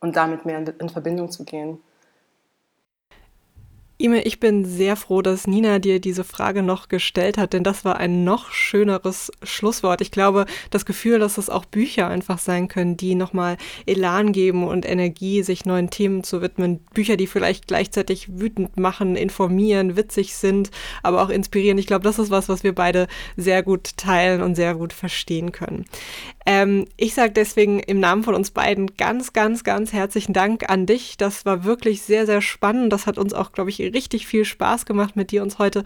[0.00, 1.78] und damit mehr in, in Verbindung zu gehen.
[4.02, 7.84] Ime, ich bin sehr froh, dass Nina dir diese Frage noch gestellt hat, denn das
[7.84, 10.00] war ein noch schöneres Schlusswort.
[10.00, 14.66] Ich glaube, das Gefühl, dass es auch Bücher einfach sein können, die nochmal Elan geben
[14.66, 16.80] und Energie, sich neuen Themen zu widmen.
[16.92, 20.72] Bücher, die vielleicht gleichzeitig wütend machen, informieren, witzig sind,
[21.04, 21.78] aber auch inspirieren.
[21.78, 25.52] Ich glaube, das ist was, was wir beide sehr gut teilen und sehr gut verstehen
[25.52, 25.84] können.
[26.46, 30.86] Ähm, ich sage deswegen im Namen von uns beiden ganz, ganz, ganz herzlichen Dank an
[30.86, 31.16] dich.
[31.16, 32.92] Das war wirklich sehr, sehr spannend.
[32.92, 35.84] Das hat uns auch, glaube ich, richtig viel Spaß gemacht, mit dir uns heute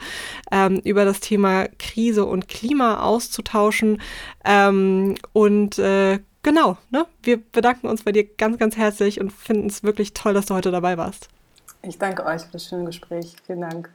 [0.51, 4.01] ähm, über das Thema Krise und Klima auszutauschen.
[4.45, 7.07] Ähm, und äh, genau, ne?
[7.23, 10.55] wir bedanken uns bei dir ganz, ganz herzlich und finden es wirklich toll, dass du
[10.55, 11.29] heute dabei warst.
[11.83, 13.37] Ich danke euch für das schöne Gespräch.
[13.47, 13.91] Vielen Dank.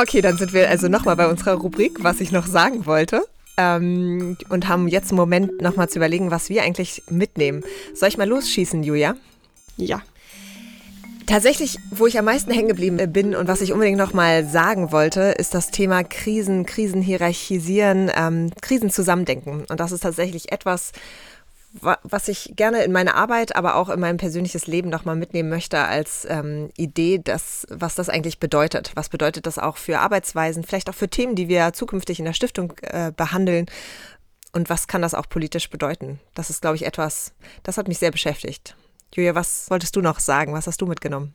[0.00, 3.24] Okay, dann sind wir also nochmal bei unserer Rubrik, was ich noch sagen wollte.
[3.56, 7.64] Ähm, und haben jetzt einen Moment nochmal zu überlegen, was wir eigentlich mitnehmen.
[7.94, 9.16] Soll ich mal losschießen, Julia?
[9.76, 10.00] Ja.
[11.26, 15.20] Tatsächlich, wo ich am meisten hängen geblieben bin und was ich unbedingt nochmal sagen wollte,
[15.36, 19.64] ist das Thema Krisen, Krisen hierarchisieren, ähm, Krisen zusammendenken.
[19.68, 20.92] Und das ist tatsächlich etwas,
[21.72, 25.78] was ich gerne in meine Arbeit, aber auch in mein persönliches Leben nochmal mitnehmen möchte
[25.78, 28.92] als ähm, Idee, dass, was das eigentlich bedeutet.
[28.94, 32.32] Was bedeutet das auch für Arbeitsweisen, vielleicht auch für Themen, die wir zukünftig in der
[32.32, 33.66] Stiftung äh, behandeln.
[34.52, 36.20] Und was kann das auch politisch bedeuten?
[36.34, 38.74] Das ist, glaube ich, etwas, das hat mich sehr beschäftigt.
[39.14, 40.54] Julia, was wolltest du noch sagen?
[40.54, 41.34] Was hast du mitgenommen?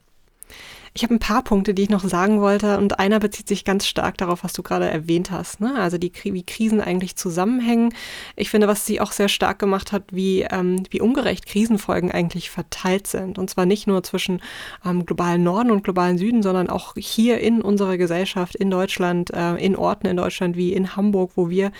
[0.95, 3.87] Ich habe ein paar Punkte, die ich noch sagen wollte und einer bezieht sich ganz
[3.87, 5.59] stark darauf, was du gerade erwähnt hast.
[5.59, 5.73] Ne?
[5.75, 7.95] Also die, wie Krisen eigentlich zusammenhängen.
[8.35, 12.51] Ich finde, was sie auch sehr stark gemacht hat, wie, ähm, wie ungerecht Krisenfolgen eigentlich
[12.51, 13.39] verteilt sind.
[13.39, 14.39] Und zwar nicht nur zwischen
[14.85, 19.55] ähm, globalen Norden und globalen Süden, sondern auch hier in unserer Gesellschaft, in Deutschland, äh,
[19.55, 21.71] in Orten in Deutschland wie in Hamburg, wo wir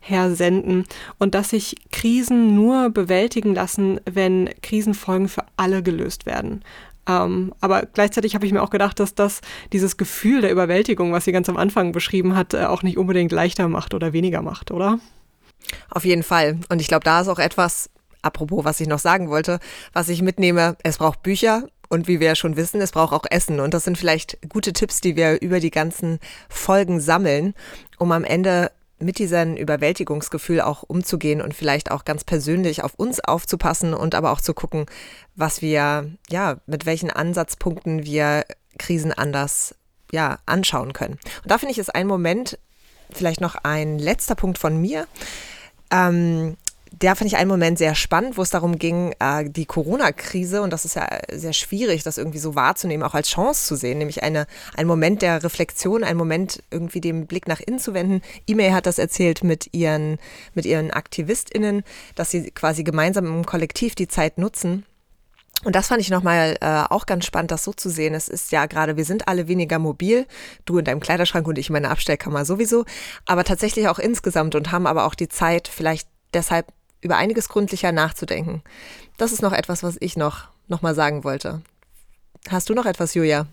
[0.00, 0.86] hersenden.
[1.18, 6.62] Und dass sich Krisen nur bewältigen lassen, wenn Krisenfolgen für alle gelöst werden.
[7.08, 9.40] Ähm, aber gleichzeitig habe ich mir auch gedacht, dass das
[9.72, 13.32] dieses Gefühl der Überwältigung, was sie ganz am Anfang beschrieben hat, äh, auch nicht unbedingt
[13.32, 14.98] leichter macht oder weniger macht, oder?
[15.90, 16.58] Auf jeden Fall.
[16.68, 17.90] Und ich glaube, da ist auch etwas,
[18.22, 19.58] apropos, was ich noch sagen wollte,
[19.92, 20.76] was ich mitnehme.
[20.82, 23.60] Es braucht Bücher und wie wir ja schon wissen, es braucht auch Essen.
[23.60, 27.54] Und das sind vielleicht gute Tipps, die wir über die ganzen Folgen sammeln,
[27.98, 28.70] um am Ende
[29.04, 34.32] mit diesem Überwältigungsgefühl auch umzugehen und vielleicht auch ganz persönlich auf uns aufzupassen und aber
[34.32, 34.86] auch zu gucken,
[35.34, 38.44] was wir, ja, mit welchen Ansatzpunkten wir
[38.78, 39.74] Krisen anders,
[40.12, 41.14] ja, anschauen können.
[41.42, 42.58] Und da finde ich, ist ein Moment,
[43.10, 45.06] vielleicht noch ein letzter Punkt von mir.
[45.90, 46.56] Ähm,
[46.92, 50.72] der fand ich einen Moment sehr spannend, wo es darum ging, äh, die Corona-Krise, und
[50.72, 54.22] das ist ja sehr schwierig, das irgendwie so wahrzunehmen, auch als Chance zu sehen, nämlich
[54.22, 58.20] eine, ein Moment der Reflexion, ein Moment irgendwie den Blick nach innen zu wenden.
[58.46, 60.18] E-Mail hat das erzählt mit ihren,
[60.54, 61.82] mit ihren AktivistInnen,
[62.14, 64.84] dass sie quasi gemeinsam im Kollektiv die Zeit nutzen.
[65.64, 68.14] Und das fand ich nochmal äh, auch ganz spannend, das so zu sehen.
[68.14, 70.26] Es ist ja gerade, wir sind alle weniger mobil,
[70.64, 72.84] du in deinem Kleiderschrank und ich in meiner Abstellkammer sowieso,
[73.26, 76.66] aber tatsächlich auch insgesamt und haben aber auch die Zeit, vielleicht deshalb
[77.02, 78.62] über einiges gründlicher nachzudenken.
[79.18, 81.60] Das ist noch etwas, was ich noch, noch mal sagen wollte.
[82.48, 83.46] Hast du noch etwas, Julia?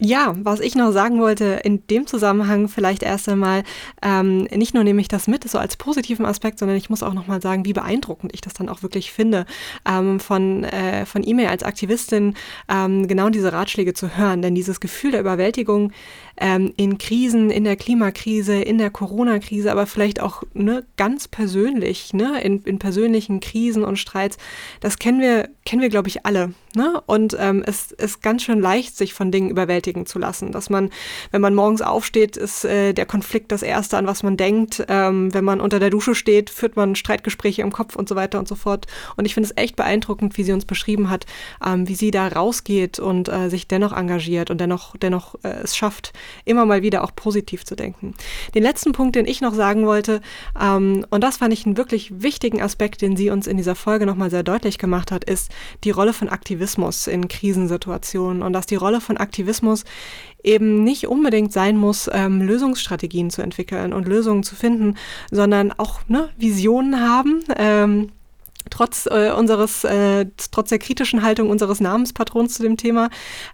[0.00, 3.64] Ja, was ich noch sagen wollte in dem Zusammenhang vielleicht erst einmal,
[4.00, 7.14] ähm, nicht nur nehme ich das mit, so als positiven Aspekt, sondern ich muss auch
[7.14, 9.44] nochmal sagen, wie beeindruckend ich das dann auch wirklich finde,
[9.84, 12.34] ähm, von, äh, von E-Mail als Aktivistin
[12.68, 14.40] ähm, genau diese Ratschläge zu hören.
[14.40, 15.90] Denn dieses Gefühl der Überwältigung
[16.40, 22.12] ähm, in Krisen, in der Klimakrise, in der Corona-Krise, aber vielleicht auch ne, ganz persönlich,
[22.12, 24.38] ne, in, in persönlichen Krisen und Streits,
[24.80, 26.52] das kennen wir, kennen wir, glaube ich, alle.
[26.76, 27.02] Ne?
[27.06, 30.52] Und ähm, es ist ganz schön leicht, sich von Dingen überwältigen zu lassen.
[30.52, 30.90] Dass man,
[31.30, 34.84] wenn man morgens aufsteht, ist äh, der Konflikt das Erste, an was man denkt.
[34.88, 38.38] Ähm, wenn man unter der Dusche steht, führt man Streitgespräche im Kopf und so weiter
[38.38, 38.86] und so fort.
[39.16, 41.26] Und ich finde es echt beeindruckend, wie sie uns beschrieben hat,
[41.64, 45.76] ähm, wie sie da rausgeht und äh, sich dennoch engagiert und dennoch, dennoch äh, es
[45.76, 46.12] schafft,
[46.44, 48.14] immer mal wieder auch positiv zu denken.
[48.54, 50.20] Den letzten Punkt, den ich noch sagen wollte,
[50.60, 54.06] ähm, und das fand ich einen wirklich wichtigen Aspekt, den sie uns in dieser Folge
[54.06, 55.50] nochmal sehr deutlich gemacht hat, ist
[55.84, 59.84] die Rolle von Aktivismus in Krisensituationen und dass die Rolle von Aktivismus
[60.42, 64.96] eben nicht unbedingt sein muss, ähm, Lösungsstrategien zu entwickeln und Lösungen zu finden,
[65.30, 67.42] sondern auch ne, Visionen haben.
[67.56, 68.10] Ähm,
[68.70, 73.10] trotz äh, unseres, äh, trotz der kritischen Haltung unseres Namenspatrons zu dem Thema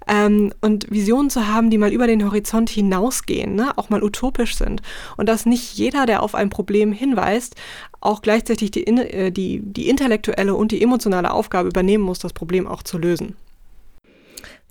[0.07, 3.77] ähm, und Visionen zu haben, die mal über den Horizont hinausgehen, ne?
[3.77, 4.83] auch mal utopisch sind.
[5.17, 7.57] Und dass nicht jeder, der auf ein Problem hinweist,
[8.01, 12.67] auch gleichzeitig die, äh, die, die intellektuelle und die emotionale Aufgabe übernehmen muss, das Problem
[12.67, 13.37] auch zu lösen.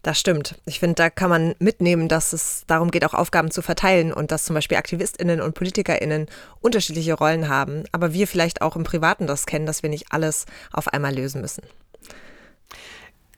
[0.03, 0.55] Das stimmt.
[0.65, 4.31] Ich finde, da kann man mitnehmen, dass es darum geht, auch Aufgaben zu verteilen und
[4.31, 6.27] dass zum Beispiel AktivistInnen und PolitikerInnen
[6.59, 10.45] unterschiedliche Rollen haben, aber wir vielleicht auch im Privaten das kennen, dass wir nicht alles
[10.73, 11.63] auf einmal lösen müssen.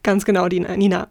[0.02, 1.06] Ganz genau, Nina.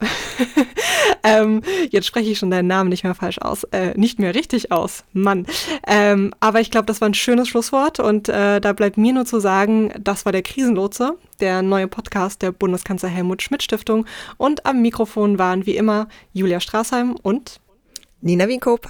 [1.24, 4.72] Ähm, jetzt spreche ich schon deinen Namen nicht mehr falsch aus, äh, nicht mehr richtig
[4.72, 5.46] aus, Mann.
[5.88, 9.26] Ähm, aber ich glaube, das war ein schönes Schlusswort und äh, da bleibt mir nur
[9.26, 14.06] zu sagen, das war der Krisenlotse, der neue Podcast der Bundeskanzler Helmut Schmidt Stiftung
[14.38, 17.60] und am Mikrofon waren wie immer Julia Straßheim und
[18.22, 18.90] Nina Wienkoop.